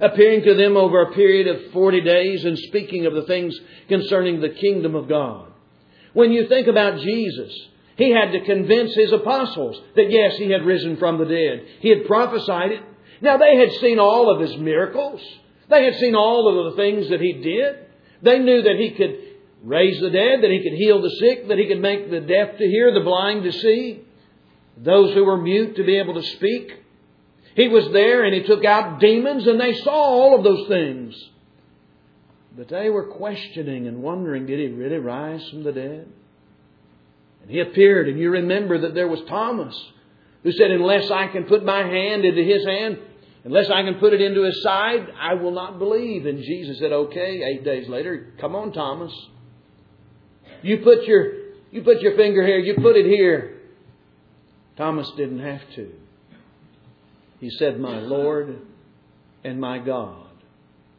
appearing 0.00 0.42
to 0.42 0.54
them 0.54 0.74
over 0.78 1.02
a 1.02 1.12
period 1.12 1.46
of 1.48 1.70
40 1.72 2.00
days 2.00 2.46
and 2.46 2.58
speaking 2.58 3.04
of 3.04 3.12
the 3.12 3.24
things 3.24 3.54
concerning 3.88 4.40
the 4.40 4.48
kingdom 4.48 4.94
of 4.94 5.06
God. 5.06 5.52
When 6.14 6.32
you 6.32 6.48
think 6.48 6.66
about 6.66 7.00
Jesus, 7.00 7.52
he 7.96 8.10
had 8.10 8.32
to 8.32 8.46
convince 8.46 8.94
his 8.94 9.12
apostles 9.12 9.78
that 9.94 10.10
yes, 10.10 10.36
he 10.38 10.50
had 10.50 10.64
risen 10.64 10.96
from 10.96 11.18
the 11.18 11.26
dead. 11.26 11.66
He 11.80 11.90
had 11.90 12.06
prophesied 12.06 12.72
it. 12.72 12.82
Now 13.20 13.36
they 13.36 13.56
had 13.56 13.70
seen 13.82 13.98
all 13.98 14.34
of 14.34 14.40
his 14.40 14.56
miracles. 14.56 15.20
They 15.68 15.84
had 15.84 15.96
seen 15.96 16.14
all 16.14 16.48
of 16.48 16.72
the 16.72 16.82
things 16.82 17.10
that 17.10 17.20
he 17.20 17.34
did. 17.34 17.86
They 18.22 18.38
knew 18.38 18.62
that 18.62 18.76
he 18.76 18.92
could 18.92 19.31
raise 19.62 20.00
the 20.00 20.10
dead, 20.10 20.42
that 20.42 20.50
he 20.50 20.62
could 20.62 20.76
heal 20.76 21.00
the 21.00 21.10
sick, 21.10 21.48
that 21.48 21.58
he 21.58 21.66
could 21.66 21.80
make 21.80 22.10
the 22.10 22.20
deaf 22.20 22.58
to 22.58 22.66
hear, 22.66 22.92
the 22.92 23.00
blind 23.00 23.44
to 23.44 23.52
see, 23.52 24.02
those 24.76 25.14
who 25.14 25.24
were 25.24 25.40
mute 25.40 25.76
to 25.76 25.84
be 25.84 25.98
able 25.98 26.14
to 26.14 26.22
speak. 26.22 26.72
He 27.54 27.68
was 27.68 27.92
there 27.92 28.24
and 28.24 28.34
he 28.34 28.42
took 28.42 28.64
out 28.64 28.98
demons 28.98 29.46
and 29.46 29.60
they 29.60 29.74
saw 29.74 29.90
all 29.90 30.38
of 30.38 30.44
those 30.44 30.68
things. 30.68 31.14
But 32.56 32.68
they 32.68 32.90
were 32.90 33.06
questioning 33.06 33.86
and 33.86 34.02
wondering, 34.02 34.46
did 34.46 34.58
he 34.58 34.74
really 34.74 34.98
rise 34.98 35.46
from 35.50 35.64
the 35.64 35.72
dead? 35.72 36.08
And 37.42 37.50
he 37.50 37.60
appeared, 37.60 38.08
and 38.08 38.18
you 38.18 38.30
remember 38.30 38.82
that 38.82 38.94
there 38.94 39.08
was 39.08 39.20
Thomas 39.28 39.74
who 40.42 40.52
said, 40.52 40.70
Unless 40.70 41.10
I 41.10 41.28
can 41.28 41.44
put 41.44 41.64
my 41.64 41.78
hand 41.78 42.24
into 42.24 42.42
his 42.42 42.64
hand, 42.64 42.98
unless 43.44 43.68
I 43.68 43.82
can 43.82 43.94
put 43.96 44.12
it 44.12 44.20
into 44.20 44.42
his 44.42 44.62
side, 44.62 45.08
I 45.20 45.34
will 45.34 45.50
not 45.50 45.78
believe. 45.78 46.26
And 46.26 46.42
Jesus 46.42 46.78
said, 46.78 46.92
Okay, 46.92 47.42
eight 47.42 47.64
days 47.64 47.88
later, 47.88 48.32
come 48.40 48.54
on, 48.54 48.72
Thomas. 48.72 49.12
You 50.62 50.78
put 50.78 51.04
your 51.04 51.42
you 51.70 51.82
put 51.82 52.00
your 52.00 52.16
finger 52.16 52.46
here, 52.46 52.58
you 52.58 52.74
put 52.74 52.96
it 52.96 53.06
here. 53.06 53.60
Thomas 54.76 55.10
didn't 55.16 55.40
have 55.40 55.60
to. 55.76 55.90
He 57.40 57.50
said, 57.50 57.80
My 57.80 57.98
Lord 57.98 58.58
and 59.42 59.60
my 59.60 59.78
God. 59.78 60.26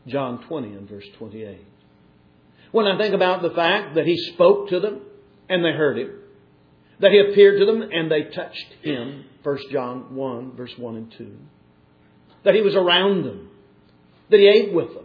John 0.07 0.43
20 0.47 0.73
and 0.73 0.89
verse 0.89 1.05
28. 1.17 1.65
When 2.71 2.87
I 2.87 2.97
think 2.97 3.13
about 3.13 3.41
the 3.41 3.51
fact 3.51 3.95
that 3.95 4.05
he 4.05 4.17
spoke 4.33 4.69
to 4.69 4.79
them 4.79 5.01
and 5.47 5.63
they 5.63 5.71
heard 5.71 5.97
him, 5.97 6.11
that 6.99 7.11
he 7.11 7.19
appeared 7.19 7.59
to 7.59 7.65
them 7.65 7.81
and 7.81 8.11
they 8.11 8.23
touched 8.23 8.73
him, 8.81 9.25
1 9.43 9.57
John 9.71 10.15
1, 10.15 10.55
verse 10.55 10.73
1 10.77 10.95
and 10.95 11.13
2, 11.17 11.37
that 12.43 12.55
he 12.55 12.61
was 12.61 12.75
around 12.75 13.23
them, 13.23 13.49
that 14.29 14.39
he 14.39 14.47
ate 14.47 14.73
with 14.73 14.93
them. 14.93 15.02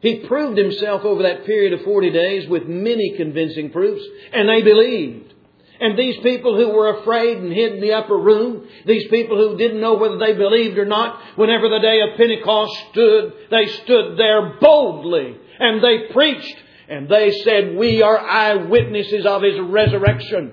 He 0.00 0.26
proved 0.26 0.56
himself 0.58 1.04
over 1.04 1.22
that 1.24 1.44
period 1.44 1.74
of 1.74 1.84
40 1.84 2.10
days 2.10 2.48
with 2.48 2.66
many 2.66 3.14
convincing 3.16 3.70
proofs, 3.70 4.02
and 4.32 4.48
they 4.48 4.62
believed. 4.62 5.34
And 5.80 5.98
these 5.98 6.16
people 6.22 6.56
who 6.56 6.74
were 6.74 7.00
afraid 7.00 7.38
and 7.38 7.52
hid 7.52 7.74
in 7.74 7.80
the 7.80 7.94
upper 7.94 8.16
room, 8.16 8.68
these 8.86 9.08
people 9.08 9.36
who 9.36 9.56
didn't 9.56 9.80
know 9.80 9.94
whether 9.94 10.18
they 10.18 10.34
believed 10.34 10.76
or 10.76 10.84
not, 10.84 11.18
whenever 11.36 11.68
the 11.70 11.80
day 11.80 12.00
of 12.02 12.18
Pentecost 12.18 12.72
stood, 12.92 13.32
they 13.50 13.66
stood 13.66 14.18
there 14.18 14.58
boldly 14.60 15.38
and 15.58 15.82
they 15.82 16.12
preached 16.12 16.56
and 16.88 17.08
they 17.08 17.30
said, 17.44 17.76
We 17.76 18.02
are 18.02 18.18
eyewitnesses 18.18 19.24
of 19.24 19.42
His 19.42 19.58
resurrection. 19.58 20.52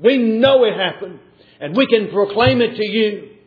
We 0.00 0.18
know 0.18 0.64
it 0.64 0.74
happened 0.74 1.20
and 1.60 1.76
we 1.76 1.86
can 1.86 2.10
proclaim 2.10 2.60
it 2.60 2.76
to 2.76 2.86
you. 2.86 3.37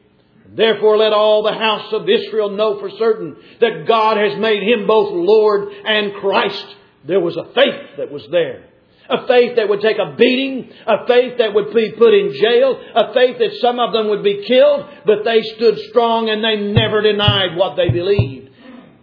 Therefore 0.54 0.98
let 0.98 1.14
all 1.14 1.44
the 1.44 1.54
house 1.54 1.94
of 1.94 2.10
Israel 2.10 2.50
know 2.50 2.80
for 2.80 2.90
certain 2.98 3.38
that 3.60 3.86
God 3.88 4.18
has 4.18 4.38
made 4.40 4.64
Him 4.64 4.86
both 4.86 5.12
Lord 5.14 5.70
and 5.86 6.14
Christ. 6.16 6.66
There 7.06 7.22
was 7.22 7.38
a 7.38 7.54
faith 7.54 7.98
that 7.98 8.12
was 8.12 8.28
there 8.32 8.66
a 9.12 9.28
faith 9.28 9.58
that 9.58 9.68
would 9.68 9.82
take 9.82 9.98
a 9.98 10.16
beating, 10.16 10.72
a 10.88 11.06
faith 11.06 11.38
that 11.38 11.54
would 11.54 11.74
be 11.74 11.92
put 11.98 12.14
in 12.14 12.34
jail, 12.34 12.80
a 12.96 13.14
faith 13.14 13.38
that 13.40 13.60
some 13.60 13.80
of 13.80 13.92
them 13.92 14.08
would 14.10 14.24
be 14.24 14.46
killed, 14.48 14.86
but 15.06 15.26
they 15.26 15.42
stood 15.42 15.78
strong 15.90 16.30
and 16.30 16.44
they 16.44 16.56
never 16.56 17.02
denied 17.02 17.58
what 17.58 17.76
they 17.76 17.90
believed. 17.90 18.50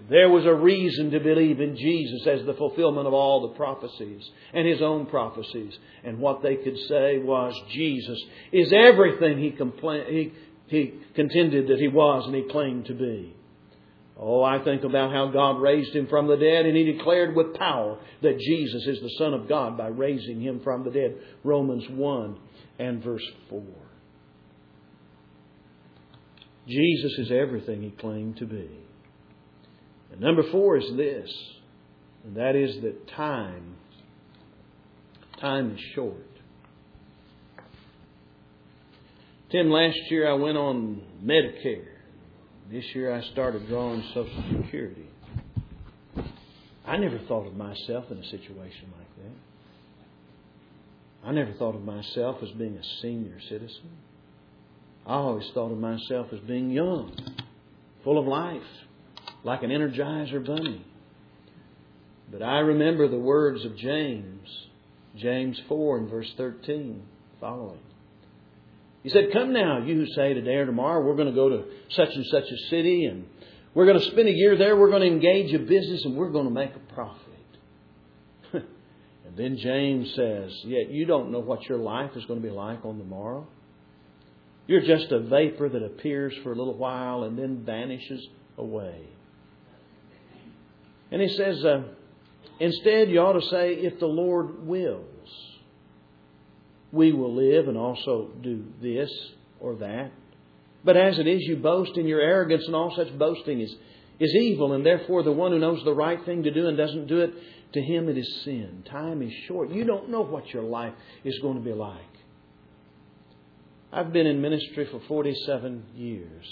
There 0.08 0.30
was 0.30 0.46
a 0.46 0.54
reason 0.54 1.10
to 1.10 1.20
believe 1.20 1.60
in 1.60 1.76
Jesus 1.76 2.26
as 2.26 2.46
the 2.46 2.54
fulfillment 2.54 3.06
of 3.06 3.12
all 3.12 3.42
the 3.42 3.54
prophecies 3.54 4.26
and 4.54 4.66
his 4.66 4.80
own 4.80 5.04
prophecies. 5.04 5.78
And 6.02 6.18
what 6.18 6.42
they 6.42 6.56
could 6.56 6.78
say 6.88 7.18
was 7.18 7.54
Jesus 7.70 8.18
is 8.50 8.72
everything 8.72 9.38
he, 9.38 9.50
compla- 9.50 10.08
he, 10.08 10.32
he 10.68 10.94
contended 11.14 11.68
that 11.68 11.78
he 11.78 11.88
was 11.88 12.26
and 12.26 12.34
he 12.34 12.50
claimed 12.50 12.86
to 12.86 12.94
be. 12.94 13.34
Oh, 14.20 14.42
I 14.42 14.62
think 14.64 14.82
about 14.82 15.12
how 15.12 15.30
God 15.30 15.60
raised 15.60 15.94
him 15.94 16.08
from 16.08 16.26
the 16.26 16.36
dead, 16.36 16.66
and 16.66 16.76
he 16.76 16.92
declared 16.92 17.36
with 17.36 17.54
power 17.54 17.98
that 18.20 18.38
Jesus 18.38 18.84
is 18.86 19.00
the 19.00 19.14
Son 19.16 19.32
of 19.32 19.48
God 19.48 19.78
by 19.78 19.86
raising 19.86 20.40
him 20.40 20.60
from 20.64 20.82
the 20.82 20.90
dead. 20.90 21.16
Romans 21.44 21.84
1 21.88 22.36
and 22.80 23.02
verse 23.02 23.24
4. 23.48 23.62
Jesus 26.66 27.12
is 27.18 27.30
everything 27.30 27.82
he 27.82 27.90
claimed 27.90 28.36
to 28.38 28.46
be. 28.46 28.68
And 30.12 30.20
number 30.20 30.42
four 30.50 30.76
is 30.76 30.96
this, 30.96 31.30
and 32.24 32.36
that 32.36 32.56
is 32.56 32.80
that 32.82 33.08
time, 33.08 33.76
time 35.40 35.72
is 35.72 35.80
short. 35.94 36.27
Tim, 39.50 39.70
last 39.70 39.96
year 40.10 40.28
I 40.28 40.34
went 40.34 40.58
on 40.58 41.00
Medicare. 41.24 41.86
This 42.70 42.84
year 42.94 43.14
I 43.14 43.22
started 43.32 43.66
drawing 43.66 44.02
Social 44.12 44.44
Security. 44.62 45.06
I 46.86 46.98
never 46.98 47.18
thought 47.26 47.46
of 47.46 47.54
myself 47.54 48.04
in 48.10 48.18
a 48.18 48.24
situation 48.24 48.92
like 48.98 49.16
that. 49.16 49.32
I 51.28 51.32
never 51.32 51.54
thought 51.54 51.74
of 51.74 51.82
myself 51.82 52.36
as 52.42 52.50
being 52.58 52.76
a 52.76 52.82
senior 53.00 53.40
citizen. 53.48 53.88
I 55.06 55.14
always 55.14 55.48
thought 55.54 55.72
of 55.72 55.78
myself 55.78 56.26
as 56.30 56.40
being 56.40 56.70
young, 56.70 57.16
full 58.04 58.18
of 58.18 58.26
life, 58.26 58.60
like 59.44 59.62
an 59.62 59.70
energizer 59.70 60.46
bunny. 60.46 60.84
But 62.30 62.42
I 62.42 62.58
remember 62.58 63.08
the 63.08 63.16
words 63.18 63.64
of 63.64 63.78
James, 63.78 64.46
James 65.16 65.58
4 65.70 65.96
and 65.96 66.10
verse 66.10 66.30
13 66.36 67.02
following. 67.40 67.80
He 69.08 69.14
said, 69.14 69.32
Come 69.32 69.54
now, 69.54 69.78
you 69.78 69.94
who 69.94 70.06
say 70.08 70.34
today 70.34 70.56
or 70.56 70.66
tomorrow, 70.66 71.02
we're 71.02 71.16
going 71.16 71.30
to 71.30 71.34
go 71.34 71.48
to 71.48 71.64
such 71.92 72.10
and 72.14 72.26
such 72.26 72.44
a 72.44 72.68
city 72.68 73.06
and 73.06 73.24
we're 73.72 73.86
going 73.86 73.98
to 73.98 74.04
spend 74.04 74.28
a 74.28 74.32
year 74.32 74.58
there, 74.58 74.76
we're 74.76 74.90
going 74.90 75.00
to 75.00 75.08
engage 75.08 75.54
a 75.54 75.58
business 75.60 76.04
and 76.04 76.14
we're 76.14 76.28
going 76.28 76.44
to 76.44 76.52
make 76.52 76.72
a 76.76 76.92
profit. 76.92 77.22
and 78.52 79.34
then 79.34 79.56
James 79.56 80.12
says, 80.14 80.52
Yet 80.62 80.90
you 80.90 81.06
don't 81.06 81.32
know 81.32 81.38
what 81.38 81.66
your 81.70 81.78
life 81.78 82.10
is 82.16 82.26
going 82.26 82.42
to 82.42 82.46
be 82.46 82.52
like 82.52 82.84
on 82.84 82.98
the 82.98 83.04
morrow. 83.04 83.46
You're 84.66 84.82
just 84.82 85.10
a 85.10 85.20
vapor 85.20 85.70
that 85.70 85.82
appears 85.82 86.34
for 86.42 86.52
a 86.52 86.54
little 86.54 86.76
while 86.76 87.22
and 87.22 87.38
then 87.38 87.64
vanishes 87.64 88.28
away. 88.58 89.08
And 91.10 91.22
he 91.22 91.34
says, 91.34 91.64
uh, 91.64 91.84
Instead, 92.60 93.08
you 93.08 93.20
ought 93.20 93.40
to 93.40 93.48
say, 93.48 93.72
If 93.72 94.00
the 94.00 94.06
Lord 94.06 94.66
wills 94.66 95.17
we 96.92 97.12
will 97.12 97.34
live 97.34 97.68
and 97.68 97.76
also 97.76 98.30
do 98.42 98.64
this 98.82 99.10
or 99.60 99.76
that. 99.76 100.10
But 100.84 100.96
as 100.96 101.18
it 101.18 101.26
is, 101.26 101.42
you 101.42 101.56
boast 101.56 101.96
in 101.96 102.06
your 102.06 102.20
arrogance, 102.20 102.64
and 102.66 102.74
all 102.74 102.94
such 102.96 103.16
boasting 103.18 103.60
is, 103.60 103.74
is 104.20 104.34
evil, 104.34 104.72
and 104.72 104.86
therefore 104.86 105.22
the 105.22 105.32
one 105.32 105.52
who 105.52 105.58
knows 105.58 105.82
the 105.84 105.92
right 105.92 106.24
thing 106.24 106.44
to 106.44 106.50
do 106.50 106.68
and 106.68 106.76
doesn't 106.76 107.08
do 107.08 107.20
it, 107.20 107.34
to 107.72 107.82
him 107.82 108.08
it 108.08 108.16
is 108.16 108.42
sin. 108.44 108.84
Time 108.90 109.20
is 109.22 109.32
short. 109.46 109.70
You 109.70 109.84
don't 109.84 110.08
know 110.08 110.22
what 110.22 110.48
your 110.54 110.62
life 110.62 110.94
is 111.24 111.38
going 111.40 111.56
to 111.56 111.64
be 111.64 111.74
like. 111.74 112.00
I've 113.92 114.12
been 114.12 114.26
in 114.26 114.40
ministry 114.40 114.86
for 114.90 115.00
47 115.08 115.84
years. 115.94 116.44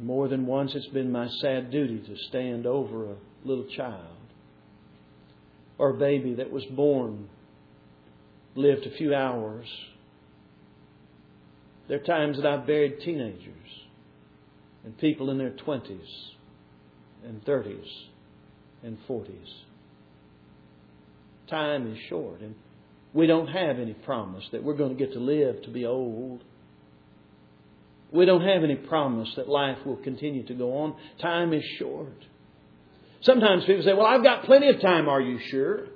More 0.00 0.28
than 0.28 0.46
once, 0.46 0.74
it's 0.74 0.88
been 0.88 1.12
my 1.12 1.28
sad 1.40 1.70
duty 1.70 1.98
to 1.98 2.16
stand 2.28 2.66
over 2.66 3.12
a 3.12 3.16
little 3.44 3.66
child 3.76 4.16
or 5.78 5.90
a 5.90 5.98
baby 5.98 6.34
that 6.34 6.50
was 6.50 6.64
born 6.66 7.28
lived 8.54 8.86
a 8.86 8.96
few 8.96 9.14
hours. 9.14 9.66
There 11.88 12.00
are 12.00 12.04
times 12.04 12.36
that 12.36 12.46
I've 12.46 12.66
buried 12.66 13.00
teenagers 13.00 13.50
and 14.84 14.96
people 14.98 15.30
in 15.30 15.38
their 15.38 15.50
20s 15.50 15.98
and 17.24 17.44
30s 17.44 17.88
and 18.82 18.98
40s. 19.08 19.28
Time 21.48 21.92
is 21.92 21.98
short, 22.08 22.40
and 22.40 22.54
we 23.12 23.26
don't 23.26 23.48
have 23.48 23.78
any 23.78 23.94
promise 23.94 24.44
that 24.52 24.62
we're 24.62 24.76
going 24.76 24.96
to 24.96 24.98
get 24.98 25.12
to 25.14 25.20
live 25.20 25.62
to 25.62 25.70
be 25.70 25.84
old. 25.84 26.42
We 28.12 28.24
don't 28.26 28.42
have 28.42 28.62
any 28.62 28.76
promise 28.76 29.28
that 29.36 29.48
life 29.48 29.78
will 29.84 29.96
continue 29.96 30.46
to 30.46 30.54
go 30.54 30.78
on. 30.78 30.94
Time 31.20 31.52
is 31.52 31.64
short. 31.78 32.24
Sometimes 33.22 33.64
people 33.64 33.82
say, 33.82 33.94
Well, 33.94 34.06
I've 34.06 34.22
got 34.22 34.44
plenty 34.44 34.68
of 34.68 34.80
time. 34.80 35.08
Are 35.08 35.20
you 35.20 35.38
sure? 35.50 35.86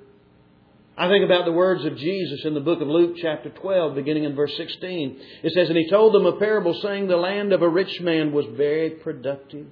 I 0.99 1.07
think 1.07 1.23
about 1.23 1.45
the 1.45 1.53
words 1.53 1.85
of 1.85 1.95
Jesus 1.95 2.41
in 2.43 2.53
the 2.53 2.59
book 2.59 2.81
of 2.81 2.89
Luke, 2.89 3.15
chapter 3.21 3.49
12, 3.49 3.95
beginning 3.95 4.25
in 4.25 4.35
verse 4.35 4.51
16. 4.57 5.17
It 5.43 5.53
says, 5.53 5.69
And 5.69 5.77
he 5.77 5.89
told 5.89 6.13
them 6.13 6.25
a 6.25 6.37
parable, 6.37 6.77
saying, 6.83 7.07
The 7.07 7.15
land 7.15 7.53
of 7.53 7.61
a 7.61 7.69
rich 7.69 8.01
man 8.01 8.33
was 8.33 8.45
very 8.57 8.89
productive. 8.89 9.67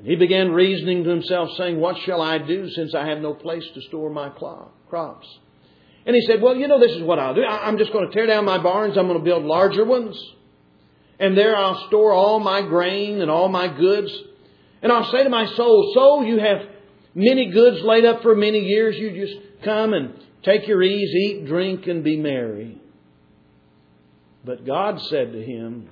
And 0.00 0.08
he 0.08 0.16
began 0.16 0.50
reasoning 0.50 1.04
to 1.04 1.10
himself, 1.10 1.50
saying, 1.56 1.78
What 1.78 1.98
shall 2.04 2.20
I 2.20 2.38
do, 2.38 2.68
since 2.68 2.96
I 2.96 3.06
have 3.06 3.20
no 3.20 3.32
place 3.32 3.62
to 3.74 3.80
store 3.82 4.10
my 4.10 4.28
crops? 4.30 5.28
And 6.04 6.16
he 6.16 6.26
said, 6.26 6.42
Well, 6.42 6.56
you 6.56 6.66
know, 6.66 6.80
this 6.80 6.96
is 6.96 7.02
what 7.04 7.20
I'll 7.20 7.36
do. 7.36 7.44
I'm 7.44 7.78
just 7.78 7.92
going 7.92 8.08
to 8.08 8.12
tear 8.12 8.26
down 8.26 8.44
my 8.44 8.60
barns, 8.60 8.98
I'm 8.98 9.06
going 9.06 9.20
to 9.20 9.24
build 9.24 9.44
larger 9.44 9.84
ones. 9.84 10.20
And 11.20 11.38
there 11.38 11.56
I'll 11.56 11.86
store 11.86 12.10
all 12.12 12.40
my 12.40 12.62
grain 12.62 13.20
and 13.20 13.30
all 13.30 13.48
my 13.48 13.68
goods. 13.68 14.10
And 14.82 14.90
I'll 14.90 15.12
say 15.12 15.22
to 15.22 15.30
my 15.30 15.46
soul, 15.54 15.92
Soul, 15.94 16.24
you 16.24 16.40
have 16.40 16.62
many 17.14 17.52
goods 17.52 17.84
laid 17.84 18.04
up 18.04 18.22
for 18.22 18.34
many 18.34 18.58
years. 18.58 18.96
You 18.96 19.12
just 19.12 19.47
come 19.64 19.94
and 19.94 20.14
take 20.44 20.66
your 20.66 20.82
ease, 20.82 21.14
eat, 21.14 21.46
drink, 21.46 21.86
and 21.86 22.04
be 22.04 22.16
merry. 22.16 22.80
But 24.44 24.64
God 24.66 25.00
said 25.02 25.32
to 25.32 25.42
him, 25.42 25.88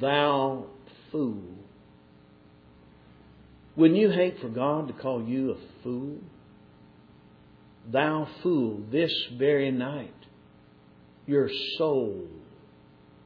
Thou 0.00 0.66
fool. 1.10 1.42
Wouldn't 3.76 3.98
you 3.98 4.10
hate 4.10 4.40
for 4.40 4.48
God 4.48 4.88
to 4.88 4.94
call 4.94 5.22
you 5.22 5.52
a 5.52 5.82
fool? 5.82 6.18
Thou 7.90 8.28
fool, 8.42 8.82
this 8.90 9.12
very 9.38 9.70
night 9.70 10.14
your 11.26 11.48
soul 11.78 12.26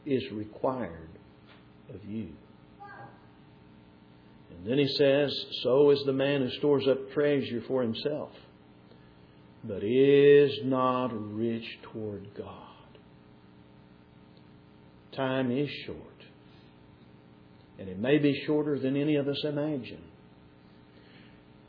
is 0.05 0.23
required 0.33 1.09
of 1.93 2.05
you. 2.05 2.29
And 4.51 4.67
then 4.67 4.79
he 4.79 4.89
says, 4.89 5.35
So 5.63 5.91
is 5.91 6.03
the 6.05 6.13
man 6.13 6.43
who 6.43 6.51
stores 6.59 6.87
up 6.87 7.13
treasure 7.13 7.63
for 7.67 7.83
himself, 7.83 8.31
but 9.67 9.83
is 9.83 10.59
not 10.65 11.09
rich 11.35 11.65
toward 11.83 12.29
God. 12.37 12.49
Time 15.13 15.51
is 15.51 15.71
short, 15.87 15.99
and 17.79 17.89
it 17.89 17.99
may 17.99 18.19
be 18.19 18.43
shorter 18.47 18.79
than 18.79 18.97
any 18.97 19.17
of 19.17 19.27
us 19.29 19.43
imagine. 19.45 20.03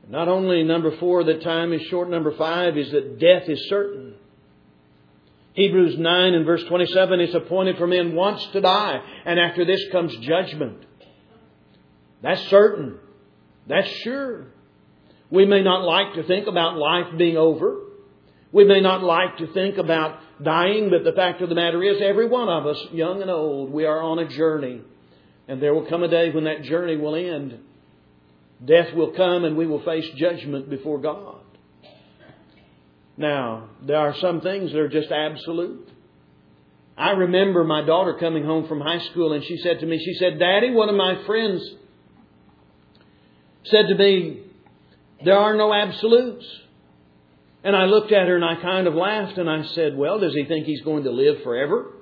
Not 0.09 0.27
only 0.27 0.63
number 0.63 0.97
four, 0.97 1.23
that 1.23 1.41
time 1.41 1.73
is 1.73 1.81
short, 1.83 2.09
number 2.09 2.35
five 2.37 2.77
is 2.77 2.91
that 2.91 3.19
death 3.19 3.47
is 3.47 3.69
certain. 3.69 4.15
Hebrews 5.53 5.97
9 5.97 6.33
and 6.33 6.45
verse 6.45 6.63
27, 6.67 7.21
it's 7.21 7.33
appointed 7.33 7.77
for 7.77 7.87
men 7.87 8.13
once 8.13 8.45
to 8.51 8.61
die, 8.61 8.99
and 9.25 9.39
after 9.39 9.63
this 9.63 9.81
comes 9.91 10.15
judgment. 10.17 10.85
That's 12.21 12.41
certain. 12.49 12.99
That's 13.67 13.87
sure. 14.03 14.47
We 15.31 15.45
may 15.45 15.63
not 15.63 15.83
like 15.83 16.15
to 16.15 16.23
think 16.23 16.47
about 16.47 16.77
life 16.77 17.17
being 17.17 17.37
over. 17.37 17.84
We 18.51 18.63
may 18.63 18.79
not 18.79 19.03
like 19.03 19.37
to 19.37 19.51
think 19.53 19.77
about 19.77 20.19
dying, 20.41 20.89
but 20.89 21.03
the 21.03 21.15
fact 21.15 21.41
of 21.41 21.49
the 21.49 21.55
matter 21.55 21.83
is, 21.83 22.01
every 22.01 22.27
one 22.27 22.49
of 22.49 22.65
us, 22.65 22.77
young 22.91 23.21
and 23.21 23.29
old, 23.29 23.71
we 23.71 23.85
are 23.85 24.01
on 24.01 24.19
a 24.19 24.27
journey. 24.27 24.81
And 25.47 25.61
there 25.61 25.73
will 25.73 25.87
come 25.87 26.03
a 26.03 26.07
day 26.07 26.31
when 26.31 26.45
that 26.45 26.63
journey 26.63 26.95
will 26.95 27.15
end. 27.15 27.59
Death 28.63 28.93
will 28.93 29.11
come 29.11 29.43
and 29.43 29.57
we 29.57 29.67
will 29.67 29.83
face 29.83 30.05
judgment 30.15 30.69
before 30.69 30.99
God. 30.99 31.41
Now, 33.17 33.69
there 33.85 33.97
are 33.97 34.15
some 34.15 34.41
things 34.41 34.71
that 34.71 34.79
are 34.79 34.89
just 34.89 35.11
absolute. 35.11 35.89
I 36.97 37.11
remember 37.11 37.63
my 37.63 37.85
daughter 37.85 38.17
coming 38.19 38.45
home 38.45 38.67
from 38.67 38.79
high 38.79 38.99
school 39.11 39.33
and 39.33 39.43
she 39.43 39.57
said 39.57 39.79
to 39.79 39.85
me, 39.85 40.01
she 40.03 40.13
said, 40.13 40.39
Daddy, 40.39 40.71
one 40.71 40.89
of 40.89 40.95
my 40.95 41.25
friends 41.25 41.61
said 43.65 43.87
to 43.89 43.95
me, 43.95 44.43
there 45.23 45.37
are 45.37 45.55
no 45.55 45.73
absolutes. 45.73 46.45
And 47.65 47.75
I 47.75 47.85
looked 47.85 48.11
at 48.11 48.27
her 48.27 48.35
and 48.35 48.45
I 48.45 48.61
kind 48.61 48.85
of 48.85 48.93
laughed 48.93 49.39
and 49.39 49.49
I 49.49 49.65
said, 49.73 49.97
well, 49.97 50.19
does 50.19 50.35
he 50.35 50.45
think 50.45 50.67
he's 50.67 50.81
going 50.81 51.03
to 51.05 51.09
live 51.09 51.41
forever? 51.43 51.93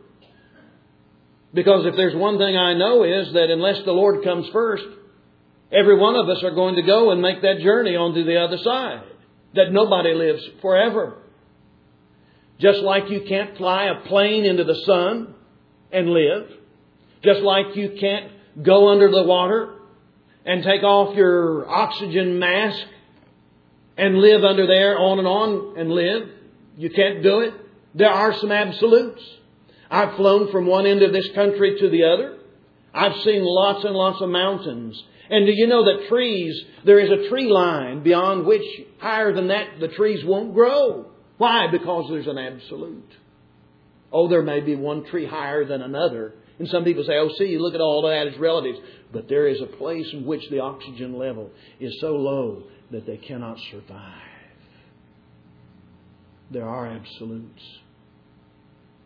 Because 1.53 1.85
if 1.85 1.95
there's 1.95 2.15
one 2.15 2.37
thing 2.37 2.57
I 2.57 2.73
know 2.73 3.03
is 3.03 3.31
that 3.31 3.49
unless 3.49 3.77
the 3.85 3.93
Lord 3.93 4.25
comes 4.25 4.45
first, 4.51 4.83
every 5.71 5.97
one 5.97 6.15
of 6.17 6.27
us 6.27 6.43
are 6.43 6.53
going 6.53 6.75
to 6.75 6.81
go 6.81 7.11
and 7.11 7.21
make 7.21 7.41
that 7.43 7.59
journey 7.59 7.95
onto 7.95 8.25
the 8.25 8.41
other 8.41 8.57
side 8.57 9.03
that 9.55 9.71
nobody 9.71 10.13
lives 10.13 10.43
forever. 10.61 11.19
Just 12.59 12.79
like 12.79 13.09
you 13.09 13.21
can't 13.29 13.57
fly 13.57 13.85
a 13.85 14.05
plane 14.07 14.43
into 14.43 14.65
the 14.65 14.81
sun 14.85 15.33
and 15.93 16.09
live. 16.09 16.49
Just 17.23 17.39
like 17.39 17.77
you 17.77 17.95
can't 18.01 18.31
go 18.61 18.89
under 18.89 19.09
the 19.09 19.23
water 19.23 19.75
and 20.45 20.61
take 20.61 20.83
off 20.83 21.15
your 21.15 21.69
oxygen 21.69 22.37
mask 22.37 22.85
and 23.97 24.17
live 24.17 24.43
under 24.43 24.67
there 24.67 24.97
on 24.97 25.19
and 25.19 25.27
on 25.27 25.79
and 25.79 25.91
live. 25.91 26.29
You 26.77 26.89
can't 26.89 27.23
do 27.23 27.39
it. 27.39 27.53
There 27.93 28.09
are 28.09 28.33
some 28.39 28.51
absolutes. 28.51 29.21
I've 29.89 30.15
flown 30.15 30.51
from 30.51 30.65
one 30.65 30.87
end 30.87 31.03
of 31.03 31.13
this 31.13 31.29
country 31.35 31.77
to 31.79 31.89
the 31.89 32.03
other. 32.05 32.37
I've 32.93 33.21
seen 33.23 33.43
lots 33.43 33.83
and 33.85 33.93
lots 33.93 34.21
of 34.21 34.29
mountains. 34.29 35.01
And 35.29 35.45
do 35.45 35.51
you 35.53 35.67
know 35.67 35.85
that 35.85 36.07
trees, 36.09 36.59
there 36.85 36.99
is 36.99 37.09
a 37.09 37.29
tree 37.29 37.49
line 37.49 38.03
beyond 38.03 38.45
which 38.45 38.65
higher 38.99 39.33
than 39.33 39.47
that 39.47 39.79
the 39.79 39.87
trees 39.87 40.23
won't 40.25 40.53
grow. 40.53 41.11
Why? 41.37 41.67
Because 41.71 42.09
there's 42.09 42.27
an 42.27 42.37
absolute. 42.37 43.11
Oh, 44.11 44.27
there 44.27 44.43
may 44.43 44.59
be 44.59 44.75
one 44.75 45.05
tree 45.05 45.25
higher 45.25 45.65
than 45.65 45.81
another. 45.81 46.33
And 46.59 46.67
some 46.67 46.83
people 46.83 47.03
say, 47.03 47.17
oh, 47.17 47.29
see, 47.37 47.57
look 47.57 47.73
at 47.73 47.81
all 47.81 48.03
that 48.03 48.27
as 48.27 48.37
relatives. 48.37 48.79
But 49.11 49.27
there 49.27 49.47
is 49.47 49.59
a 49.61 49.65
place 49.65 50.07
in 50.13 50.25
which 50.25 50.47
the 50.49 50.59
oxygen 50.59 51.17
level 51.17 51.49
is 51.79 51.99
so 51.99 52.15
low 52.15 52.63
that 52.91 53.05
they 53.05 53.17
cannot 53.17 53.57
survive. 53.71 54.21
There 56.51 56.67
are 56.67 56.87
absolutes. 56.87 57.63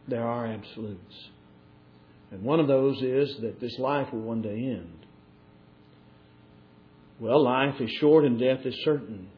There 0.07 0.23
are 0.23 0.45
absolutes. 0.45 1.15
And 2.31 2.43
one 2.43 2.59
of 2.59 2.67
those 2.67 3.01
is 3.01 3.37
that 3.41 3.59
this 3.61 3.77
life 3.79 4.11
will 4.11 4.21
one 4.21 4.41
day 4.41 4.49
end. 4.57 5.05
Well, 7.19 7.43
life 7.43 7.79
is 7.79 7.89
short 7.99 8.25
and 8.25 8.37
death 8.37 8.65
is 8.65 8.75
certain. 8.83 9.29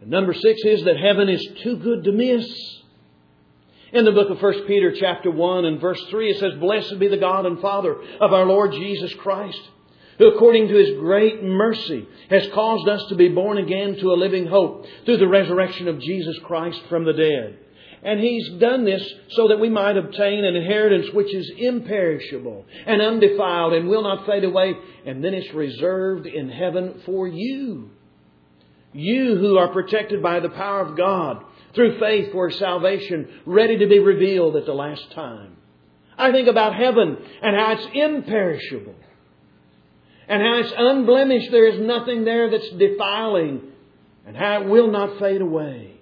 And 0.00 0.10
number 0.10 0.34
six 0.34 0.60
is 0.64 0.84
that 0.84 0.96
heaven 0.96 1.28
is 1.28 1.46
too 1.62 1.76
good 1.76 2.04
to 2.04 2.12
miss. 2.12 2.46
In 3.94 4.04
the 4.04 4.12
book 4.12 4.28
of 4.28 4.42
1 4.42 4.66
Peter 4.66 4.92
chapter 4.98 5.30
1 5.30 5.64
and 5.64 5.80
verse 5.80 6.02
3 6.10 6.30
it 6.30 6.40
says, 6.40 6.54
Blessed 6.58 6.98
be 6.98 7.06
the 7.06 7.16
God 7.16 7.46
and 7.46 7.60
Father 7.60 7.94
of 8.20 8.32
our 8.32 8.44
Lord 8.44 8.72
Jesus 8.72 9.14
Christ, 9.14 9.60
who 10.18 10.26
according 10.26 10.66
to 10.66 10.74
his 10.74 10.98
great 10.98 11.44
mercy 11.44 12.08
has 12.28 12.48
caused 12.52 12.88
us 12.88 13.04
to 13.08 13.14
be 13.14 13.28
born 13.28 13.58
again 13.58 13.96
to 14.00 14.12
a 14.12 14.18
living 14.18 14.46
hope 14.46 14.84
through 15.04 15.18
the 15.18 15.28
resurrection 15.28 15.86
of 15.86 16.00
Jesus 16.00 16.36
Christ 16.44 16.80
from 16.88 17.04
the 17.04 17.12
dead 17.12 17.58
and 18.04 18.20
He's 18.20 18.50
done 18.60 18.84
this 18.84 19.02
so 19.30 19.48
that 19.48 19.58
we 19.58 19.70
might 19.70 19.96
obtain 19.96 20.44
an 20.44 20.54
inheritance 20.54 21.06
which 21.14 21.34
is 21.34 21.50
imperishable 21.56 22.66
and 22.86 23.00
undefiled 23.00 23.72
and 23.72 23.88
will 23.88 24.02
not 24.02 24.26
fade 24.26 24.44
away. 24.44 24.74
And 25.06 25.24
then 25.24 25.32
it's 25.32 25.54
reserved 25.54 26.26
in 26.26 26.50
heaven 26.50 27.00
for 27.06 27.26
you. 27.26 27.88
You 28.92 29.36
who 29.36 29.56
are 29.56 29.72
protected 29.72 30.22
by 30.22 30.40
the 30.40 30.50
power 30.50 30.82
of 30.82 30.98
God 30.98 31.44
through 31.74 31.98
faith 31.98 32.32
for 32.32 32.50
salvation, 32.50 33.28
ready 33.46 33.78
to 33.78 33.86
be 33.86 33.98
revealed 33.98 34.56
at 34.56 34.66
the 34.66 34.74
last 34.74 35.10
time. 35.12 35.56
I 36.16 36.30
think 36.32 36.48
about 36.48 36.74
heaven 36.74 37.16
and 37.42 37.56
how 37.56 37.72
it's 37.72 37.88
imperishable 37.92 38.94
and 40.28 40.42
how 40.42 40.58
it's 40.58 40.72
unblemished. 40.76 41.50
There 41.50 41.66
is 41.66 41.80
nothing 41.80 42.24
there 42.24 42.50
that's 42.50 42.70
defiling 42.70 43.62
and 44.26 44.36
how 44.36 44.62
it 44.62 44.68
will 44.68 44.90
not 44.90 45.18
fade 45.18 45.40
away. 45.40 45.92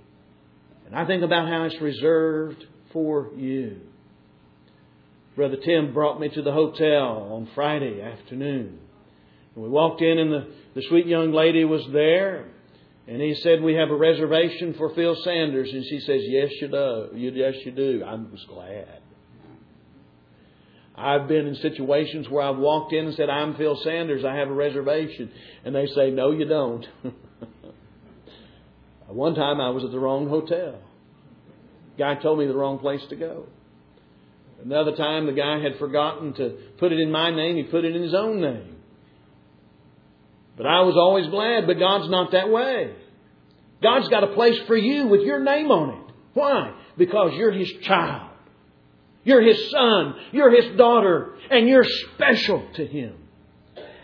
And 0.86 0.94
I 0.94 1.06
think 1.06 1.22
about 1.22 1.48
how 1.48 1.64
it's 1.64 1.80
reserved 1.80 2.64
for 2.92 3.30
you. 3.36 3.80
Brother 5.34 5.56
Tim 5.56 5.94
brought 5.94 6.20
me 6.20 6.28
to 6.28 6.42
the 6.42 6.52
hotel 6.52 7.30
on 7.32 7.48
Friday 7.54 8.02
afternoon. 8.02 8.78
We 9.54 9.68
walked 9.68 10.02
in, 10.02 10.18
and 10.18 10.32
the, 10.32 10.48
the 10.74 10.82
sweet 10.88 11.06
young 11.06 11.32
lady 11.32 11.64
was 11.64 11.82
there. 11.92 12.48
And 13.06 13.20
he 13.20 13.34
said, 13.42 13.62
We 13.62 13.74
have 13.74 13.90
a 13.90 13.96
reservation 13.96 14.74
for 14.78 14.94
Phil 14.94 15.16
Sanders. 15.24 15.70
And 15.72 15.84
she 15.84 16.00
says, 16.00 16.20
Yes, 16.24 16.50
you 16.60 16.68
do. 16.68 17.08
Yes, 17.14 17.54
you 17.64 17.72
do. 17.72 18.04
I 18.06 18.14
was 18.14 18.44
glad. 18.48 19.00
I've 20.94 21.26
been 21.26 21.46
in 21.46 21.54
situations 21.56 22.28
where 22.28 22.44
I've 22.44 22.58
walked 22.58 22.92
in 22.92 23.06
and 23.06 23.14
said, 23.14 23.30
I'm 23.30 23.56
Phil 23.56 23.80
Sanders. 23.82 24.24
I 24.24 24.36
have 24.36 24.48
a 24.48 24.54
reservation. 24.54 25.30
And 25.64 25.74
they 25.74 25.86
say, 25.86 26.10
No, 26.10 26.30
you 26.30 26.44
don't. 26.44 26.86
One 29.08 29.34
time 29.34 29.60
I 29.60 29.70
was 29.70 29.84
at 29.84 29.90
the 29.90 29.98
wrong 29.98 30.28
hotel. 30.28 30.80
Guy 31.98 32.14
told 32.22 32.38
me 32.38 32.46
the 32.46 32.54
wrong 32.54 32.78
place 32.78 33.02
to 33.10 33.16
go. 33.16 33.46
Another 34.64 34.94
time 34.96 35.26
the 35.26 35.32
guy 35.32 35.60
had 35.60 35.78
forgotten 35.78 36.32
to 36.34 36.56
put 36.78 36.92
it 36.92 37.00
in 37.00 37.10
my 37.10 37.34
name, 37.34 37.56
he 37.56 37.64
put 37.64 37.84
it 37.84 37.96
in 37.96 38.02
his 38.02 38.14
own 38.14 38.40
name. 38.40 38.71
But 40.62 40.68
I 40.68 40.82
was 40.82 40.96
always 40.96 41.26
glad, 41.26 41.66
but 41.66 41.80
God's 41.80 42.08
not 42.08 42.30
that 42.30 42.48
way. 42.48 42.94
God's 43.82 44.08
got 44.08 44.22
a 44.22 44.28
place 44.28 44.56
for 44.68 44.76
you 44.76 45.08
with 45.08 45.22
your 45.22 45.40
name 45.42 45.72
on 45.72 45.90
it. 45.90 46.14
Why? 46.34 46.72
Because 46.96 47.32
you're 47.34 47.50
His 47.50 47.68
child. 47.82 48.30
You're 49.24 49.42
His 49.42 49.72
son. 49.72 50.14
You're 50.30 50.52
His 50.54 50.76
daughter. 50.76 51.34
And 51.50 51.68
you're 51.68 51.84
special 52.14 52.64
to 52.74 52.86
Him. 52.86 53.16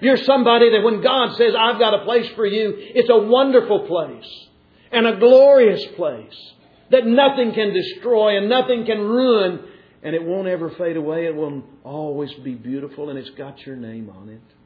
You're 0.01 0.17
somebody 0.17 0.73
that 0.73 0.83
when 0.83 1.01
God 1.01 1.37
says, 1.37 1.55
I've 1.57 1.79
got 1.79 1.95
a 1.95 2.05
place 2.05 2.29
for 2.35 2.45
you, 2.45 2.75
it's 2.77 3.09
a 3.09 3.19
wonderful 3.19 3.87
place 3.87 4.49
and 4.91 5.07
a 5.07 5.17
glorious 5.17 5.87
place 5.95 6.53
that 6.91 7.07
nothing 7.07 7.53
can 7.55 7.73
destroy 7.73 8.37
and 8.37 8.49
nothing 8.49 8.85
can 8.85 8.99
ruin, 8.99 9.61
and 10.03 10.13
it 10.13 10.25
won't 10.25 10.49
ever 10.49 10.71
fade 10.71 10.97
away. 10.97 11.27
It 11.27 11.37
will 11.37 11.63
always 11.85 12.35
be 12.35 12.55
beautiful, 12.55 13.11
and 13.11 13.19
it's 13.19 13.31
got 13.31 13.65
your 13.65 13.77
name 13.77 14.11
on 14.11 14.29
it. 14.29 14.58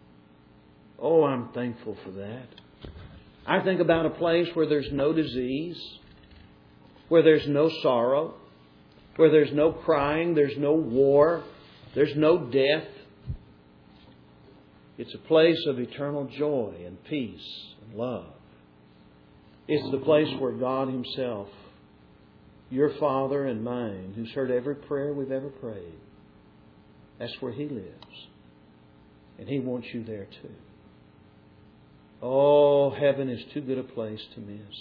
Oh, 1.03 1.25
I'm 1.25 1.49
thankful 1.49 1.97
for 2.05 2.13
that. 2.13 2.47
I 3.45 3.61
think 3.65 3.81
about 3.81 4.07
a 4.07 4.11
place 4.11 4.47
where 4.55 4.69
there's 4.69 4.91
no 4.93 5.13
disease, 5.13 5.77
where 7.09 7.25
there's 7.25 7.49
no 7.49 7.69
sorrow, 7.83 8.35
where 9.17 9.29
there's 9.29 9.53
no 9.53 9.73
crying, 9.73 10.37
there's 10.37 10.57
no 10.57 10.75
war, 10.75 11.43
there's 11.97 12.15
no 12.17 12.47
death. 12.47 12.87
It's 14.97 15.13
a 15.13 15.27
place 15.27 15.59
of 15.67 15.81
eternal 15.81 16.27
joy 16.39 16.75
and 16.87 17.03
peace 17.05 17.75
and 17.85 17.99
love. 17.99 18.33
It's 19.67 19.91
the 19.91 20.05
place 20.05 20.29
where 20.39 20.53
God 20.53 20.87
Himself, 20.87 21.49
your 22.71 22.95
Father 23.01 23.47
and 23.47 23.65
mine, 23.65 24.13
who's 24.15 24.31
heard 24.33 24.53
every 24.53 24.77
prayer 24.77 25.13
we've 25.13 25.33
ever 25.33 25.49
prayed, 25.49 25.99
that's 27.19 27.35
where 27.41 27.53
He 27.53 27.65
lives. 27.65 28.29
And 29.39 29.49
He 29.49 29.59
wants 29.59 29.89
you 29.93 30.05
there 30.05 30.29
too. 30.41 30.55
Oh, 32.23 32.91
heaven 32.91 33.29
is 33.29 33.43
too 33.53 33.61
good 33.61 33.79
a 33.79 33.83
place 33.83 34.21
to 34.35 34.41
miss. 34.41 34.77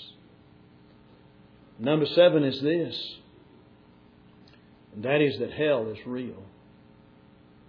Number 1.80 2.06
seven 2.06 2.44
is 2.44 2.62
this, 2.62 3.16
and 4.94 5.04
that 5.04 5.22
is 5.22 5.40
that 5.40 5.52
hell 5.52 5.90
is 5.90 5.98
real. 6.06 6.44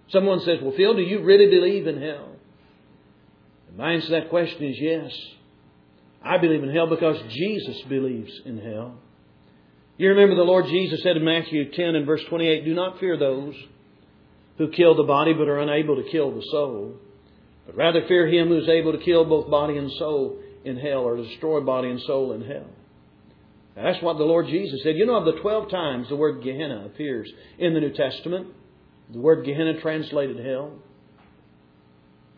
Someone 0.09 0.41
says, 0.41 0.59
Well, 0.61 0.73
Phil, 0.77 0.93
do 0.93 1.01
you 1.01 1.23
really 1.23 1.49
believe 1.49 1.87
in 1.87 1.99
hell? 1.99 2.35
And 3.69 3.77
my 3.77 3.93
answer 3.93 4.07
to 4.07 4.11
that 4.11 4.29
question 4.29 4.63
is 4.63 4.77
yes. 4.79 5.11
I 6.23 6.37
believe 6.37 6.63
in 6.63 6.73
hell 6.73 6.87
because 6.87 7.17
Jesus 7.29 7.81
believes 7.89 8.31
in 8.45 8.59
hell. 8.59 8.95
You 9.97 10.09
remember 10.09 10.35
the 10.35 10.43
Lord 10.43 10.67
Jesus 10.67 11.01
said 11.03 11.17
in 11.17 11.25
Matthew 11.25 11.71
10 11.71 11.95
and 11.95 12.05
verse 12.05 12.23
28, 12.29 12.65
Do 12.65 12.73
not 12.73 12.99
fear 12.99 13.17
those 13.17 13.55
who 14.57 14.69
kill 14.69 14.95
the 14.95 15.03
body 15.03 15.33
but 15.33 15.49
are 15.49 15.59
unable 15.59 15.95
to 15.95 16.09
kill 16.09 16.31
the 16.31 16.43
soul, 16.51 16.95
but 17.65 17.75
rather 17.75 18.05
fear 18.07 18.27
him 18.27 18.49
who 18.49 18.57
is 18.57 18.69
able 18.69 18.91
to 18.91 19.03
kill 19.03 19.25
both 19.25 19.49
body 19.49 19.77
and 19.77 19.91
soul 19.93 20.37
in 20.65 20.77
hell 20.77 21.01
or 21.01 21.17
destroy 21.17 21.61
body 21.61 21.89
and 21.89 22.01
soul 22.01 22.33
in 22.33 22.41
hell. 22.41 22.67
Now, 23.75 23.83
that's 23.91 24.03
what 24.03 24.17
the 24.17 24.23
Lord 24.23 24.47
Jesus 24.47 24.81
said. 24.83 24.95
You 24.95 25.05
know, 25.05 25.15
of 25.15 25.25
the 25.25 25.41
12 25.41 25.69
times 25.69 26.09
the 26.09 26.15
word 26.15 26.43
Gehenna 26.43 26.85
appears 26.85 27.29
in 27.57 27.73
the 27.73 27.79
New 27.79 27.93
Testament, 27.93 28.47
the 29.11 29.19
word 29.19 29.45
Gehenna 29.45 29.81
translated 29.81 30.43
hell, 30.45 30.73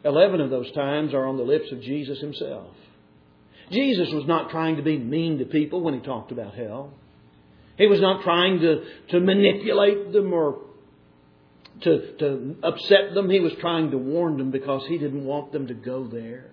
11 0.04 0.40
of 0.40 0.50
those 0.50 0.72
times 0.74 1.14
are 1.14 1.26
on 1.26 1.38
the 1.38 1.44
lips 1.44 1.72
of 1.72 1.82
Jesus 1.82 2.20
himself. 2.20 2.68
Jesus 3.72 4.10
was 4.14 4.26
not 4.28 4.52
trying 4.52 4.78
to 4.78 4.84
be 4.84 4.98
mean 4.98 5.40
to 5.40 5.46
people 5.46 5.82
when 5.82 5.96
he 5.96 6.00
talked 6.00 6.32
about 6.32 6.54
hell. 6.54 6.94
He 7.78 7.88
was 7.88 8.00
not 8.00 8.24
trying 8.24 8.60
to, 8.60 8.84
to 9.10 9.20
manipulate 9.20 10.14
them 10.14 10.32
or 10.32 10.60
to, 11.82 12.18
to 12.18 12.56
upset 12.64 13.14
them. 13.14 13.30
He 13.30 13.40
was 13.40 13.54
trying 13.60 13.92
to 13.92 13.98
warn 13.98 14.38
them 14.38 14.52
because 14.52 14.86
he 14.88 14.98
didn't 14.98 15.26
want 15.26 15.52
them 15.52 15.68
to 15.68 15.74
go 15.74 16.08
there. 16.08 16.52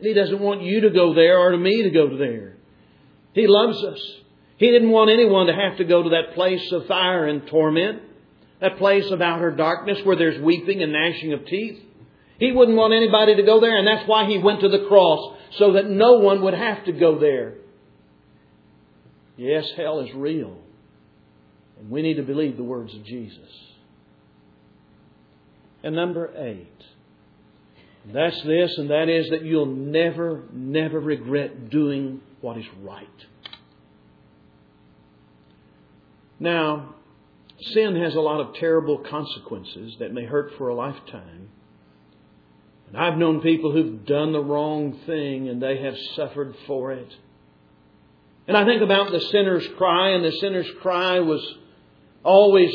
He 0.00 0.14
doesn't 0.14 0.40
want 0.40 0.62
you 0.62 0.82
to 0.82 0.90
go 0.90 1.14
there 1.14 1.38
or 1.38 1.52
to 1.52 1.58
me 1.58 1.82
to 1.82 1.90
go 1.90 2.08
to 2.08 2.16
there. 2.16 2.56
He 3.32 3.46
loves 3.46 3.82
us. 3.84 4.00
He 4.56 4.70
didn't 4.70 4.90
want 4.90 5.10
anyone 5.10 5.46
to 5.46 5.54
have 5.54 5.78
to 5.78 5.84
go 5.84 6.02
to 6.02 6.10
that 6.10 6.34
place 6.34 6.72
of 6.72 6.86
fire 6.86 7.26
and 7.26 7.46
torment, 7.46 8.02
that 8.60 8.78
place 8.78 9.10
of 9.10 9.20
outer 9.20 9.52
darkness 9.52 9.98
where 10.04 10.16
there's 10.16 10.40
weeping 10.42 10.82
and 10.82 10.92
gnashing 10.92 11.32
of 11.32 11.46
teeth. 11.46 11.80
He 12.38 12.52
wouldn't 12.52 12.76
want 12.76 12.92
anybody 12.92 13.36
to 13.36 13.42
go 13.42 13.60
there, 13.60 13.76
and 13.76 13.86
that's 13.86 14.08
why 14.08 14.26
he 14.26 14.38
went 14.38 14.60
to 14.60 14.68
the 14.68 14.86
cross, 14.86 15.36
so 15.58 15.72
that 15.72 15.88
no 15.88 16.18
one 16.18 16.42
would 16.42 16.54
have 16.54 16.84
to 16.84 16.92
go 16.92 17.18
there. 17.18 17.54
Yes, 19.36 19.64
hell 19.76 20.00
is 20.00 20.12
real. 20.14 20.56
And 21.78 21.90
we 21.90 22.02
need 22.02 22.14
to 22.14 22.22
believe 22.22 22.56
the 22.56 22.64
words 22.64 22.94
of 22.94 23.04
Jesus. 23.04 23.67
And 25.82 25.94
number 25.94 26.32
eight. 26.36 26.66
That's 28.12 28.40
this, 28.42 28.76
and 28.78 28.90
that 28.90 29.08
is 29.08 29.28
that 29.30 29.42
you'll 29.42 29.66
never, 29.66 30.44
never 30.52 30.98
regret 30.98 31.70
doing 31.70 32.20
what 32.40 32.56
is 32.56 32.64
right. 32.82 33.06
Now, 36.40 36.94
sin 37.60 37.96
has 37.96 38.14
a 38.14 38.20
lot 38.20 38.40
of 38.40 38.54
terrible 38.54 38.98
consequences 38.98 39.96
that 39.98 40.12
may 40.12 40.24
hurt 40.24 40.52
for 40.56 40.68
a 40.68 40.74
lifetime. 40.74 41.50
And 42.88 42.96
I've 42.96 43.18
known 43.18 43.40
people 43.40 43.72
who've 43.72 44.06
done 44.06 44.32
the 44.32 44.42
wrong 44.42 45.00
thing 45.04 45.48
and 45.48 45.60
they 45.60 45.82
have 45.82 45.94
suffered 46.14 46.54
for 46.66 46.92
it. 46.92 47.12
And 48.46 48.56
I 48.56 48.64
think 48.64 48.80
about 48.80 49.10
the 49.12 49.20
sinner's 49.20 49.68
cry, 49.76 50.12
and 50.12 50.24
the 50.24 50.32
sinner's 50.40 50.70
cry 50.80 51.20
was 51.20 51.46
always, 52.24 52.74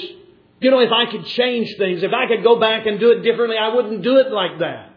you 0.64 0.72
know, 0.72 0.80
if 0.80 0.92
I 0.92 1.12
could 1.12 1.26
change 1.26 1.76
things, 1.78 2.04
if 2.04 2.12
I 2.14 2.28
could 2.28 2.44
go 2.44 2.60
back 2.60 2.86
and 2.86 3.00
do 3.00 3.12
it 3.12 3.22
differently, 3.22 3.58
I 3.58 3.76
wouldn't 3.76 4.02
do 4.02 4.18
it 4.18 4.32
like 4.32 4.60
that. 4.60 4.92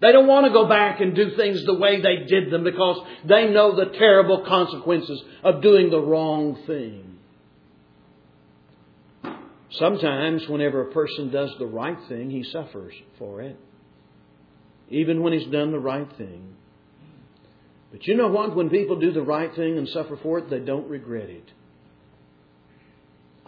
They 0.00 0.12
don't 0.12 0.28
want 0.28 0.46
to 0.46 0.52
go 0.52 0.68
back 0.68 1.00
and 1.00 1.14
do 1.14 1.36
things 1.36 1.64
the 1.64 1.74
way 1.74 2.00
they 2.00 2.24
did 2.26 2.50
them 2.50 2.62
because 2.62 3.04
they 3.24 3.48
know 3.50 3.74
the 3.74 3.96
terrible 3.98 4.44
consequences 4.46 5.20
of 5.42 5.60
doing 5.60 5.90
the 5.90 6.00
wrong 6.00 6.56
thing. 6.66 7.18
Sometimes, 9.70 10.48
whenever 10.48 10.88
a 10.88 10.92
person 10.92 11.30
does 11.30 11.52
the 11.58 11.66
right 11.66 11.98
thing, 12.08 12.30
he 12.30 12.44
suffers 12.44 12.94
for 13.18 13.42
it. 13.42 13.58
Even 14.88 15.22
when 15.22 15.32
he's 15.32 15.46
done 15.48 15.72
the 15.72 15.78
right 15.78 16.10
thing. 16.16 16.56
But 17.90 18.06
you 18.06 18.16
know 18.16 18.28
what? 18.28 18.56
When 18.56 18.70
people 18.70 18.98
do 18.98 19.12
the 19.12 19.22
right 19.22 19.54
thing 19.54 19.76
and 19.76 19.88
suffer 19.88 20.16
for 20.22 20.38
it, 20.38 20.48
they 20.48 20.60
don't 20.60 20.88
regret 20.88 21.28
it. 21.28 21.50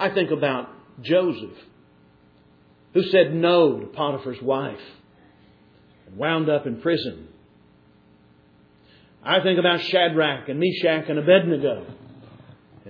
I 0.00 0.10
think 0.10 0.30
about 0.30 0.68
Joseph, 1.02 1.56
who 2.94 3.02
said 3.04 3.34
no 3.34 3.78
to 3.78 3.86
Potiphar's 3.86 4.42
wife 4.42 4.80
and 6.06 6.16
wound 6.16 6.48
up 6.48 6.66
in 6.66 6.80
prison. 6.80 7.28
I 9.22 9.40
think 9.42 9.58
about 9.58 9.80
Shadrach 9.82 10.48
and 10.48 10.58
Meshach 10.58 11.08
and 11.08 11.18
Abednego 11.18 11.86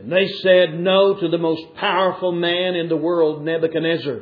and 0.01 0.11
they 0.11 0.29
said 0.43 0.79
no 0.79 1.15
to 1.15 1.29
the 1.29 1.39
most 1.39 1.75
powerful 1.75 2.33
man 2.33 2.75
in 2.75 2.89
the 2.89 2.97
world, 2.97 3.45
Nebuchadnezzar, 3.45 4.21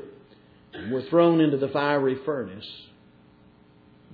and 0.72 0.92
were 0.92 1.02
thrown 1.02 1.40
into 1.40 1.56
the 1.56 1.68
fiery 1.68 2.16
furnace. 2.24 2.68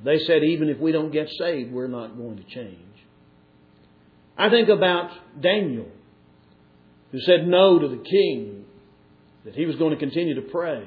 They 0.05 0.19
said, 0.19 0.43
even 0.45 0.69
if 0.69 0.79
we 0.79 0.93
don't 0.93 1.11
get 1.11 1.31
saved, 1.31 1.73
we're 1.73 1.87
not 1.87 2.17
going 2.17 2.37
to 2.37 2.45
change. 2.45 2.79
I 4.37 4.51
think 4.51 4.69
about 4.69 5.11
Daniel, 5.41 5.89
who 7.13 7.21
said 7.21 7.47
no 7.47 7.79
to 7.79 7.89
the 7.89 8.03
king, 8.03 8.64
that 9.45 9.55
he 9.55 9.67
was 9.67 9.77
going 9.77 9.91
to 9.91 9.99
continue 9.99 10.35
to 10.35 10.43
pray, 10.43 10.85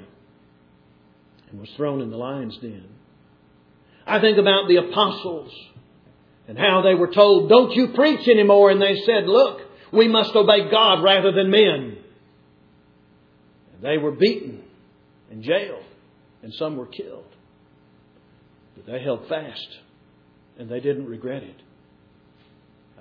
and 1.49 1.59
was 1.59 1.69
thrown 1.77 2.01
in 2.01 2.09
the 2.09 2.17
lion's 2.17 2.57
den. 2.57 2.87
I 4.05 4.19
think 4.19 4.37
about 4.37 4.67
the 4.67 4.77
apostles 4.77 5.53
and 6.47 6.57
how 6.57 6.81
they 6.81 6.95
were 6.95 7.11
told, 7.11 7.49
don't 7.49 7.73
you 7.73 7.89
preach 7.89 8.27
anymore. 8.27 8.71
And 8.71 8.81
they 8.81 8.95
said, 9.05 9.27
look, 9.27 9.61
we 9.91 10.07
must 10.07 10.35
obey 10.35 10.69
God 10.71 11.03
rather 11.03 11.31
than 11.31 11.49
men. 11.49 11.97
They 13.81 13.97
were 13.97 14.11
beaten 14.11 14.63
and 15.29 15.43
jailed, 15.43 15.83
and 16.41 16.53
some 16.53 16.77
were 16.77 16.87
killed. 16.87 17.25
But 18.75 18.85
they 18.85 19.03
held 19.03 19.27
fast, 19.27 19.67
and 20.57 20.69
they 20.69 20.79
didn't 20.79 21.05
regret 21.05 21.43
it. 21.43 21.61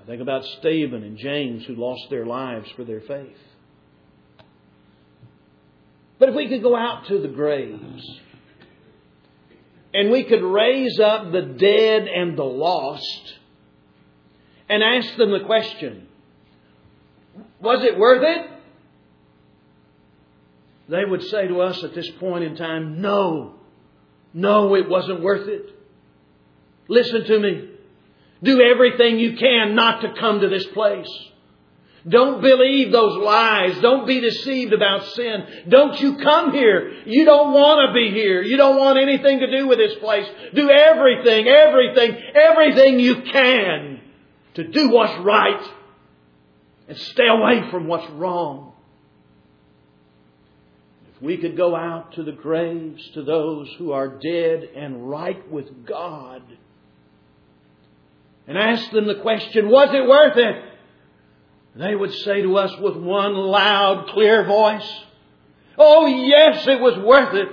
I 0.01 0.07
think 0.07 0.21
about 0.21 0.45
Stephen 0.59 1.03
and 1.03 1.17
James 1.17 1.65
who 1.67 1.75
lost 1.77 2.11
their 2.11 2.27
lives 2.27 2.69
for 2.77 2.85
their 2.85 3.01
faith. 3.01 3.37
But 6.27 6.31
if 6.31 6.37
we 6.39 6.49
could 6.49 6.63
go 6.65 6.75
out 6.75 7.07
to 7.07 7.21
the 7.21 7.29
graves 7.29 8.21
and 9.95 10.11
we 10.11 10.25
could 10.25 10.43
raise 10.43 10.99
up 10.99 11.31
the 11.31 11.43
dead 11.43 12.09
and 12.09 12.37
the 12.37 12.43
lost 12.43 13.35
and 14.69 14.83
ask 14.83 15.17
them 15.17 15.31
the 15.31 15.45
question 15.47 16.09
was 17.61 17.85
it 17.85 17.97
worth 17.97 18.25
it? 18.25 18.51
They 20.89 21.05
would 21.05 21.23
say 21.23 21.47
to 21.47 21.61
us 21.61 21.85
at 21.85 21.95
this 21.95 22.11
point 22.19 22.43
in 22.43 22.57
time, 22.57 23.01
No, 23.01 23.55
no, 24.35 24.75
it 24.75 24.89
wasn't 24.89 25.21
worth 25.21 25.47
it. 25.47 25.71
Listen 26.89 27.25
to 27.25 27.39
me. 27.39 27.71
Do 28.43 28.61
everything 28.61 29.21
you 29.21 29.37
can 29.37 29.77
not 29.77 30.01
to 30.01 30.13
come 30.19 30.41
to 30.41 30.49
this 30.49 30.67
place. 30.75 31.07
Don't 32.09 32.41
believe 32.41 32.93
those 32.93 33.17
lies. 33.17 33.81
Don't 33.81 34.07
be 34.07 34.21
deceived 34.21 34.73
about 34.73 35.07
sin. 35.15 35.45
Don't 35.69 36.01
you 36.01 36.19
come 36.19 36.53
here. 36.53 37.03
You 37.05 37.25
don't 37.25 37.53
want 37.53 37.89
to 37.89 37.95
be 37.95 38.13
here. 38.13 38.43
You 38.43 38.57
don't 38.57 38.79
want 38.79 38.99
anything 38.99 39.41
to 39.41 39.51
do 39.51 39.67
with 39.67 39.79
this 39.79 39.97
place. 39.97 40.27
Do 40.55 40.71
everything, 40.71 41.49
everything, 41.49 42.17
everything 42.35 43.01
you 43.01 43.23
can 43.23 44.01
to 44.55 44.69
do 44.69 44.91
what's 44.91 45.19
right 45.25 45.69
and 46.89 46.97
stay 46.97 47.27
away 47.27 47.69
from 47.73 47.89
what's 47.89 48.09
wrong. 48.13 48.73
If 51.17 51.23
we 51.23 51.39
could 51.39 51.57
go 51.57 51.75
out 51.75 52.13
to 52.13 52.23
the 52.23 52.33
graves 52.33 53.03
to 53.15 53.25
those 53.25 53.69
who 53.79 53.91
are 53.91 54.09
dead 54.09 54.69
and 54.77 55.11
right 55.11 55.51
with 55.51 55.85
God 55.85 56.43
and 58.47 58.57
ask 58.57 58.93
them 58.93 59.09
the 59.09 59.21
question, 59.23 59.69
was 59.69 59.89
it 59.93 60.09
worth 60.09 60.37
it? 60.37 60.76
They 61.77 61.95
would 61.95 62.13
say 62.13 62.43
to 62.43 62.57
us 62.57 62.73
with 62.81 62.97
one 62.97 63.35
loud, 63.35 64.09
clear 64.09 64.45
voice, 64.45 65.05
Oh 65.79 66.07
yes, 66.07 66.67
it 66.67 66.81
was 66.81 66.99
worth 66.99 67.35
it. 67.35 67.49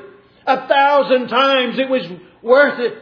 A 0.45 0.67
thousand 0.67 1.27
times 1.27 1.77
it 1.77 1.89
was 1.89 2.05
worth 2.41 2.79
it 2.79 2.97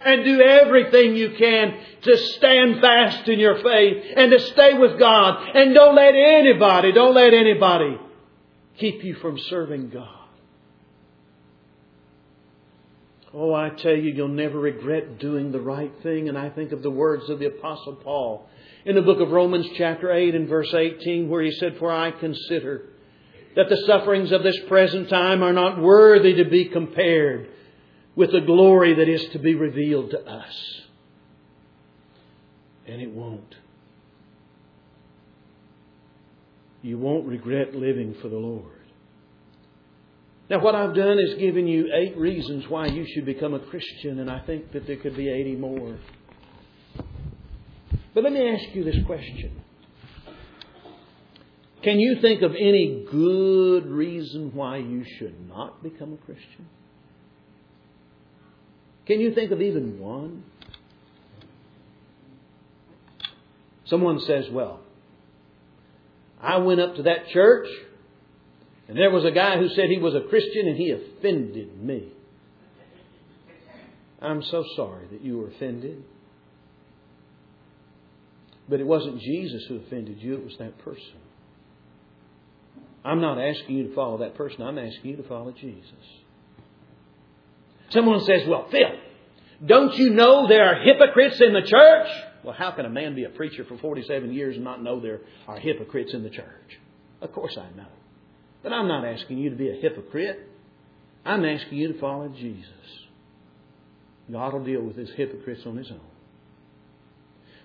and 0.00 0.24
do 0.24 0.40
everything 0.40 1.16
you 1.16 1.30
can 1.38 1.74
to 2.02 2.16
stand 2.16 2.80
fast 2.80 3.28
in 3.28 3.40
your 3.40 3.62
faith 3.62 4.04
and 4.16 4.30
to 4.30 4.38
stay 4.38 4.74
with 4.74 4.98
God. 4.98 5.56
And 5.56 5.74
don't 5.74 5.94
let 5.94 6.14
anybody, 6.14 6.92
don't 6.92 7.14
let 7.14 7.32
anybody 7.32 7.98
keep 8.78 9.02
you 9.02 9.14
from 9.14 9.38
serving 9.38 9.90
God. 9.90 10.14
Oh, 13.34 13.52
I 13.52 13.70
tell 13.70 13.94
you, 13.94 14.12
you'll 14.12 14.28
never 14.28 14.58
regret 14.58 15.18
doing 15.18 15.52
the 15.52 15.60
right 15.60 15.92
thing. 16.02 16.28
And 16.28 16.38
I 16.38 16.48
think 16.48 16.72
of 16.72 16.82
the 16.82 16.90
words 16.90 17.28
of 17.28 17.38
the 17.38 17.46
Apostle 17.46 17.96
Paul 17.96 18.48
in 18.88 18.94
the 18.94 19.02
book 19.02 19.20
of 19.20 19.30
Romans, 19.30 19.66
chapter 19.76 20.10
8, 20.10 20.34
and 20.34 20.48
verse 20.48 20.72
18, 20.72 21.28
where 21.28 21.42
he 21.42 21.52
said, 21.52 21.76
For 21.78 21.92
I 21.92 22.10
consider 22.10 22.86
that 23.54 23.68
the 23.68 23.84
sufferings 23.86 24.32
of 24.32 24.42
this 24.42 24.58
present 24.66 25.10
time 25.10 25.42
are 25.42 25.52
not 25.52 25.78
worthy 25.78 26.36
to 26.36 26.46
be 26.48 26.70
compared 26.70 27.50
with 28.16 28.32
the 28.32 28.40
glory 28.40 28.94
that 28.94 29.06
is 29.06 29.22
to 29.34 29.38
be 29.38 29.54
revealed 29.54 30.12
to 30.12 30.26
us. 30.26 30.80
And 32.86 33.02
it 33.02 33.10
won't. 33.10 33.54
You 36.80 36.96
won't 36.96 37.26
regret 37.26 37.74
living 37.74 38.16
for 38.22 38.30
the 38.30 38.38
Lord. 38.38 38.72
Now, 40.48 40.60
what 40.60 40.74
I've 40.74 40.94
done 40.94 41.18
is 41.18 41.34
given 41.34 41.66
you 41.66 41.90
eight 41.92 42.16
reasons 42.16 42.64
why 42.70 42.86
you 42.86 43.06
should 43.12 43.26
become 43.26 43.52
a 43.52 43.60
Christian, 43.60 44.18
and 44.18 44.30
I 44.30 44.38
think 44.38 44.72
that 44.72 44.86
there 44.86 44.96
could 44.96 45.14
be 45.14 45.28
80 45.28 45.56
more. 45.56 45.98
But 48.14 48.24
let 48.24 48.32
me 48.32 48.48
ask 48.48 48.74
you 48.74 48.84
this 48.84 48.96
question 49.06 49.60
Can 51.82 51.98
you 51.98 52.20
think 52.20 52.42
of 52.42 52.52
any 52.52 53.06
good 53.10 53.86
reason 53.86 54.52
why 54.54 54.78
you 54.78 55.04
should 55.18 55.48
not 55.48 55.82
become 55.82 56.14
a 56.14 56.16
Christian? 56.16 56.66
Can 59.06 59.20
you 59.20 59.34
think 59.34 59.52
of 59.52 59.62
even 59.62 59.98
one? 59.98 60.44
Someone 63.86 64.20
says, 64.20 64.44
Well, 64.50 64.80
I 66.40 66.58
went 66.58 66.80
up 66.80 66.96
to 66.96 67.02
that 67.04 67.28
church 67.28 67.68
and 68.88 68.96
there 68.96 69.10
was 69.10 69.24
a 69.24 69.30
guy 69.30 69.58
who 69.58 69.68
said 69.68 69.90
he 69.90 69.98
was 69.98 70.14
a 70.14 70.28
Christian 70.28 70.66
and 70.66 70.76
he 70.76 70.90
offended 70.90 71.82
me. 71.82 72.08
I'm 74.20 74.42
so 74.42 74.64
sorry 74.76 75.06
that 75.12 75.20
you 75.20 75.38
were 75.38 75.48
offended. 75.48 76.02
But 78.68 78.80
it 78.80 78.86
wasn't 78.86 79.20
Jesus 79.20 79.64
who 79.68 79.76
offended 79.76 80.18
you, 80.20 80.34
it 80.34 80.44
was 80.44 80.56
that 80.58 80.78
person. 80.78 81.16
I'm 83.04 83.20
not 83.20 83.38
asking 83.40 83.76
you 83.76 83.88
to 83.88 83.94
follow 83.94 84.18
that 84.18 84.34
person, 84.34 84.62
I'm 84.62 84.78
asking 84.78 85.10
you 85.10 85.16
to 85.16 85.28
follow 85.28 85.52
Jesus. 85.52 85.92
Someone 87.90 88.20
says, 88.20 88.42
Well, 88.46 88.68
Phil, 88.70 88.98
don't 89.64 89.94
you 89.94 90.10
know 90.10 90.46
there 90.46 90.66
are 90.66 90.84
hypocrites 90.84 91.40
in 91.40 91.52
the 91.52 91.62
church? 91.62 92.08
Well, 92.44 92.54
how 92.54 92.70
can 92.72 92.84
a 92.84 92.90
man 92.90 93.14
be 93.14 93.24
a 93.24 93.30
preacher 93.30 93.64
for 93.64 93.78
47 93.78 94.32
years 94.32 94.56
and 94.56 94.64
not 94.64 94.82
know 94.82 95.00
there 95.00 95.20
are 95.46 95.58
hypocrites 95.58 96.12
in 96.14 96.22
the 96.22 96.30
church? 96.30 96.78
Of 97.20 97.32
course 97.32 97.56
I 97.58 97.76
know. 97.76 97.88
But 98.62 98.72
I'm 98.72 98.88
not 98.88 99.04
asking 99.04 99.38
you 99.38 99.50
to 99.50 99.56
be 99.56 99.70
a 99.70 99.74
hypocrite. 99.74 100.48
I'm 101.24 101.44
asking 101.44 101.78
you 101.78 101.92
to 101.92 102.00
follow 102.00 102.28
Jesus. 102.28 102.68
God 104.30 104.52
will 104.52 104.64
deal 104.64 104.82
with 104.82 104.96
his 104.96 105.10
hypocrites 105.16 105.62
on 105.66 105.76
his 105.76 105.90
own. 105.90 106.00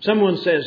Someone 0.01 0.37
says, 0.37 0.65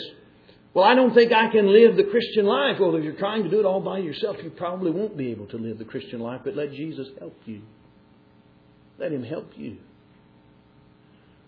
Well, 0.76 0.84
I 0.84 0.94
don't 0.94 1.14
think 1.14 1.32
I 1.32 1.48
can 1.50 1.72
live 1.72 1.96
the 1.96 2.04
Christian 2.04 2.44
life. 2.44 2.76
Well, 2.78 2.94
if 2.96 3.02
you're 3.02 3.14
trying 3.14 3.44
to 3.44 3.48
do 3.48 3.60
it 3.60 3.64
all 3.64 3.80
by 3.80 3.96
yourself, 3.96 4.36
you 4.44 4.50
probably 4.50 4.90
won't 4.90 5.16
be 5.16 5.30
able 5.30 5.46
to 5.46 5.56
live 5.56 5.78
the 5.78 5.86
Christian 5.86 6.20
life, 6.20 6.42
but 6.44 6.54
let 6.54 6.72
Jesus 6.72 7.08
help 7.18 7.34
you. 7.46 7.62
Let 8.98 9.10
him 9.10 9.24
help 9.24 9.52
you. 9.56 9.78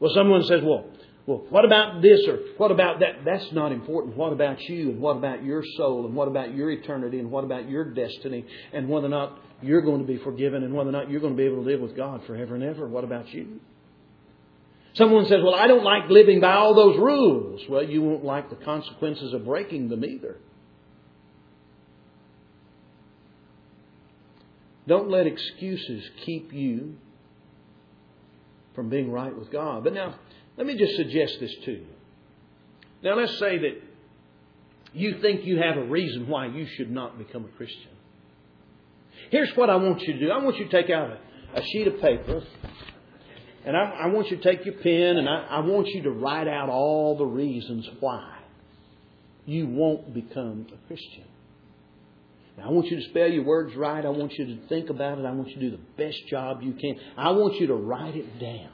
Well, 0.01 0.13
someone 0.15 0.45
says, 0.45 0.63
Well, 0.65 0.87
well, 1.27 1.45
what 1.51 1.67
about 1.67 2.01
this 2.01 2.27
or 2.27 2.39
what 2.57 2.71
about 2.71 3.01
that? 3.01 3.27
That's 3.27 3.53
not 3.53 3.71
important. 3.71 4.17
What 4.17 4.33
about 4.33 4.63
you 4.63 4.93
and 4.93 4.99
what 4.99 5.19
about 5.19 5.45
your 5.45 5.63
soul 5.77 6.07
and 6.07 6.15
what 6.15 6.29
about 6.29 6.55
your 6.55 6.71
eternity 6.71 7.19
and 7.19 7.31
what 7.31 7.45
about 7.45 7.69
your 7.69 7.85
destiny 7.85 8.47
and 8.73 8.89
whether 8.89 9.09
or 9.09 9.11
not 9.11 9.39
you're 9.61 9.83
going 9.83 10.01
to 10.01 10.07
be 10.07 10.17
forgiven 10.17 10.65
and 10.65 10.73
whether 10.73 10.89
or 10.89 10.93
not 10.93 11.11
you're 11.11 11.21
going 11.21 11.35
to 11.35 11.37
be 11.37 11.45
able 11.45 11.63
to 11.63 11.71
live 11.71 11.81
with 11.81 11.95
God 11.95 12.23
forever 12.27 12.55
and 12.55 12.65
ever? 12.65 12.89
What 12.89 13.05
about 13.05 13.29
you? 13.29 13.61
Someone 14.99 15.27
says, 15.27 15.39
Well, 15.45 15.55
I 15.55 15.69
don't 15.69 15.85
like 15.85 16.11
living 16.11 16.41
by 16.41 16.55
all 16.55 16.75
those 16.75 16.99
rules. 16.99 17.63
Well, 17.69 17.85
you 17.85 18.03
won't 18.03 18.25
like 18.25 18.51
the 18.51 18.57
consequences 18.57 19.33
of 19.33 19.45
breaking 19.45 19.89
them 19.89 20.05
either. 20.05 20.39
Don't 24.89 25.09
let 25.09 25.29
excuses 25.29 26.03
keep 26.25 26.53
you 26.53 26.97
from 28.75 28.89
being 28.89 29.13
right 29.13 29.37
with 29.37 29.53
God. 29.53 29.85
But 29.85 29.93
now, 29.93 30.17
let 30.57 30.67
me 30.67 30.77
just 30.77 30.97
suggest 30.97 31.37
this 31.39 31.55
to 31.67 31.73
you. 31.73 31.87
Now, 33.05 33.15
let's 33.15 33.39
say 33.39 33.57
that 33.59 33.83
you 34.95 35.21
think 35.21 35.45
you 35.45 35.59
have 35.59 35.77
a 35.77 35.85
reason 35.85 36.27
why 36.27 36.47
you 36.47 36.67
should 36.77 36.91
not 36.91 37.19
become 37.19 37.45
a 37.45 37.57
Christian. 37.57 37.93
Here's 39.31 39.51
what 39.57 39.71
I 39.71 39.77
want 39.77 40.01
you 40.03 40.15
to 40.15 40.19
do 40.19 40.31
I 40.33 40.43
want 40.43 40.57
you 40.57 40.65
to 40.65 40.71
take 40.71 40.91
out 40.91 41.11
a, 41.11 41.61
a 41.61 41.63
sheet 41.63 41.87
of 41.87 42.01
paper, 42.01 42.43
and 43.65 43.77
I, 43.77 43.91
I, 44.03 44.07
want 44.07 44.31
you 44.31 44.37
to 44.37 44.43
take 44.43 44.65
your 44.65 44.75
pen, 44.77 45.17
and 45.17 45.29
I, 45.29 45.47
I 45.51 45.61
want 45.61 45.89
you 45.89 46.03
to 46.05 46.11
write 46.11 46.49
out 46.49 46.69
all 46.69 47.19
the 47.19 47.27
reasons 47.27 47.89
why 48.01 48.39
you 49.47 49.67
won't 49.67 50.15
become 50.15 50.67
a 50.73 50.87
Christian. 50.87 51.25
Now, 52.57 52.69
I 52.69 52.73
want 52.73 52.87
you 52.87 52.97
to 52.97 53.09
spell 53.11 53.29
your 53.29 53.45
words 53.45 53.75
right. 53.77 54.05
I 54.05 54.09
want 54.09 54.33
you 54.33 54.47
to 54.47 54.69
think 54.69 54.91
about 54.91 55.19
it. 55.19 55.25
I 55.25 55.33
want 55.33 55.49
you 55.49 55.55
to 55.55 55.61
do 55.61 55.71
the 55.71 55.83
best 55.97 56.19
job 56.29 56.63
you 56.63 56.73
can. 56.73 56.97
I 57.17 57.31
want 57.31 57.61
you 57.61 57.69
to 57.69 57.75
write 57.75 58.17
it 58.17 58.41
down 58.41 58.71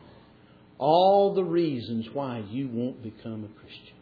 all 0.79 1.35
the 1.35 1.45
reasons 1.45 2.07
why 2.13 2.45
you 2.51 2.69
won't 2.69 3.03
become 3.03 3.45
a 3.45 3.61
Christian. 3.61 3.97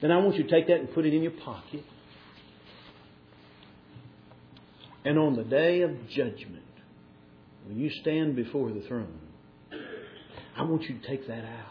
Then 0.00 0.10
I 0.10 0.18
want 0.18 0.36
you 0.36 0.44
to 0.44 0.50
take 0.50 0.66
that 0.68 0.80
and 0.80 0.94
put 0.94 1.06
it 1.06 1.14
in 1.14 1.22
your 1.22 1.32
pocket. 1.32 1.82
And 5.04 5.18
on 5.18 5.36
the 5.36 5.44
day 5.44 5.82
of 5.82 5.90
judgment, 6.08 6.63
when 7.66 7.78
you 7.78 7.90
stand 8.02 8.36
before 8.36 8.70
the 8.70 8.82
throne, 8.82 9.18
I 10.56 10.62
want 10.62 10.82
you 10.82 10.98
to 10.98 11.06
take 11.06 11.26
that 11.26 11.44
out. 11.44 11.70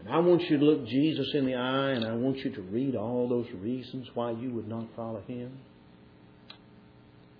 And 0.00 0.14
I 0.14 0.18
want 0.18 0.42
you 0.42 0.58
to 0.58 0.64
look 0.64 0.86
Jesus 0.86 1.28
in 1.34 1.46
the 1.46 1.54
eye 1.54 1.90
and 1.90 2.04
I 2.04 2.14
want 2.14 2.38
you 2.38 2.50
to 2.54 2.62
read 2.62 2.94
all 2.94 3.28
those 3.28 3.46
reasons 3.60 4.08
why 4.14 4.32
you 4.32 4.50
would 4.50 4.68
not 4.68 4.86
follow 4.94 5.22
Him 5.26 5.58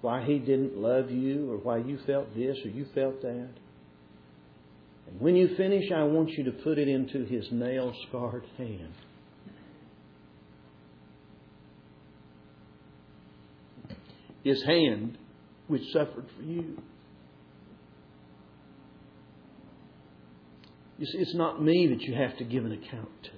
why 0.07 0.25
he 0.25 0.39
didn't 0.39 0.77
love 0.77 1.11
you 1.11 1.51
or 1.51 1.57
why 1.57 1.79
you 1.79 1.99
felt 2.07 2.33
this 2.37 2.57
or 2.65 2.69
you 2.69 2.87
felt 2.95 3.21
that. 3.23 3.49
And 5.09 5.21
when 5.21 5.35
you 5.35 5.57
finish, 5.57 5.91
I 5.91 6.05
want 6.05 6.31
you 6.31 6.45
to 6.45 6.53
put 6.53 6.79
it 6.79 6.87
into 6.87 7.25
his 7.25 7.49
nail 7.51 7.93
scarred 8.07 8.45
hand. 8.57 8.93
His 14.45 14.63
hand, 14.63 15.19
which 15.69 15.83
suffered 15.93 16.27
for 16.37 16.43
you. 16.43 16.81
You 20.99 21.07
see, 21.07 21.19
it's 21.19 21.35
not 21.35 21.63
me 21.63 21.89
that 21.89 22.01
you 22.03 22.15
have 22.15 22.37
to 22.39 22.45
give 22.45 22.65
an 22.65 22.73
account 22.73 23.11
to. 23.25 23.31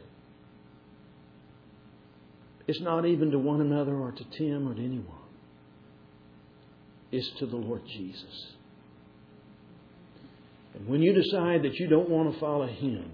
It's 2.69 2.81
not 2.81 3.07
even 3.07 3.31
to 3.31 3.39
one 3.39 3.61
another 3.61 3.97
or 3.97 4.13
to 4.13 4.25
Tim 4.37 4.69
or 4.69 4.75
to 4.75 4.85
anyone 4.85 5.07
It's 7.11 7.31
to 7.39 7.47
the 7.47 7.57
Lord 7.57 7.83
Jesus. 7.87 8.53
And 10.75 10.87
when 10.87 11.03
you 11.03 11.15
decide 11.15 11.63
that 11.63 11.75
you 11.77 11.89
don't 11.89 12.11
want 12.11 12.33
to 12.33 12.39
follow 12.39 12.67
Him, 12.67 13.11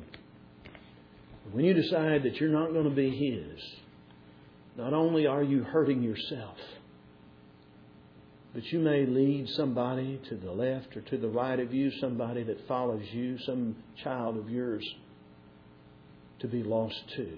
when 1.53 1.65
you 1.65 1.73
decide 1.73 2.25
that 2.25 2.37
you're 2.37 2.51
not 2.51 2.73
going 2.73 2.89
to 2.89 2.95
be 2.95 3.11
His, 3.11 3.61
not 4.77 4.93
only 4.93 5.27
are 5.27 5.43
you 5.43 5.63
hurting 5.63 6.03
yourself, 6.03 6.57
but 8.55 8.65
you 8.67 8.79
may 8.79 9.05
lead 9.05 9.49
somebody 9.51 10.21
to 10.29 10.37
the 10.37 10.53
left 10.53 10.97
or 10.97 11.01
to 11.03 11.19
the 11.19 11.29
right 11.29 11.59
of 11.59 11.75
you, 11.75 11.91
somebody 12.01 12.45
that 12.45 12.67
follows 12.69 13.03
you, 13.13 13.37
some 13.45 13.75
child 14.03 14.39
of 14.39 14.49
yours, 14.49 14.89
to 16.39 16.47
be 16.47 16.63
lost 16.63 16.97
too. 17.17 17.37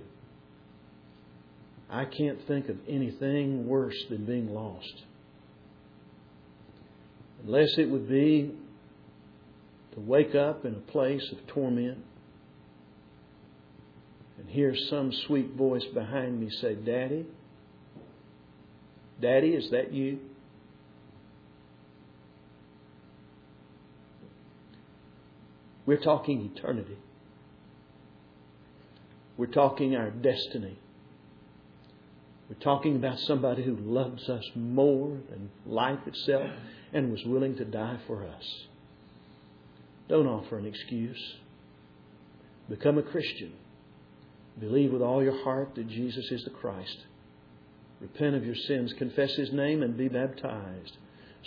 I 1.88 2.04
can't 2.04 2.38
think 2.46 2.68
of 2.68 2.76
anything 2.86 3.66
worse 3.66 3.96
than 4.10 4.26
being 4.26 4.52
lost 4.52 5.02
unless 7.44 7.68
it 7.78 7.88
would 7.88 8.08
be 8.08 8.52
to 9.94 10.00
wake 10.00 10.34
up 10.34 10.64
in 10.64 10.74
a 10.74 10.90
place 10.90 11.22
of 11.32 11.46
torment 11.46 11.98
and 14.38 14.48
hear 14.48 14.74
some 14.90 15.12
sweet 15.26 15.52
voice 15.52 15.84
behind 15.94 16.40
me 16.40 16.50
say, 16.60 16.74
Daddy, 16.74 17.24
Daddy, 19.20 19.50
is 19.50 19.70
that 19.70 19.92
you? 19.92 20.18
We're 25.86 26.02
talking 26.02 26.50
eternity. 26.54 26.98
We're 29.36 29.46
talking 29.46 29.94
our 29.94 30.10
destiny. 30.10 30.78
We're 32.48 32.62
talking 32.62 32.96
about 32.96 33.18
somebody 33.20 33.62
who 33.62 33.76
loves 33.76 34.28
us 34.28 34.42
more 34.54 35.18
than 35.30 35.50
life 35.64 36.00
itself 36.06 36.50
and 36.92 37.10
was 37.10 37.22
willing 37.24 37.56
to 37.56 37.64
die 37.64 37.98
for 38.06 38.24
us. 38.24 38.44
Don't 40.08 40.26
offer 40.26 40.58
an 40.58 40.66
excuse. 40.66 41.34
Become 42.68 42.98
a 42.98 43.02
Christian. 43.02 43.52
Believe 44.58 44.92
with 44.92 45.02
all 45.02 45.22
your 45.22 45.42
heart 45.44 45.74
that 45.74 45.88
Jesus 45.88 46.30
is 46.30 46.44
the 46.44 46.50
Christ. 46.50 46.96
Repent 48.00 48.34
of 48.34 48.44
your 48.44 48.54
sins, 48.54 48.92
confess 48.98 49.34
His 49.36 49.52
name, 49.52 49.82
and 49.82 49.96
be 49.96 50.08
baptized 50.08 50.96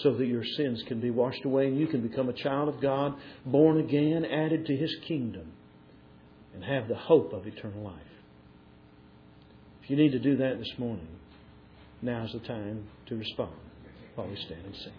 so 0.04 0.14
that 0.14 0.26
your 0.26 0.44
sins 0.44 0.84
can 0.88 1.00
be 1.00 1.10
washed 1.10 1.44
away 1.46 1.68
and 1.68 1.78
you 1.78 1.88
can 1.88 2.02
become 2.02 2.30
a 2.30 2.34
child 2.34 2.70
of 2.70 2.82
God, 2.82 3.16
born 3.46 3.80
again, 3.80 4.26
added 4.26 4.66
to 4.68 4.76
His 4.76 4.96
kingdom, 5.08 5.52
and 6.54 6.64
have 6.64 6.88
the 6.88 6.96
hope 6.96 7.34
of 7.34 7.46
eternal 7.46 7.84
life. 7.84 7.96
If 9.84 9.90
you 9.90 9.96
need 9.96 10.12
to 10.12 10.20
do 10.20 10.38
that 10.38 10.58
this 10.60 10.74
morning, 10.78 11.08
now's 12.02 12.32
the 12.32 12.40
time 12.40 12.88
to 13.08 13.16
respond 13.16 13.54
while 14.16 14.28
we 14.28 14.36
stand 14.36 14.66
and 14.66 14.76
sing. 14.76 14.94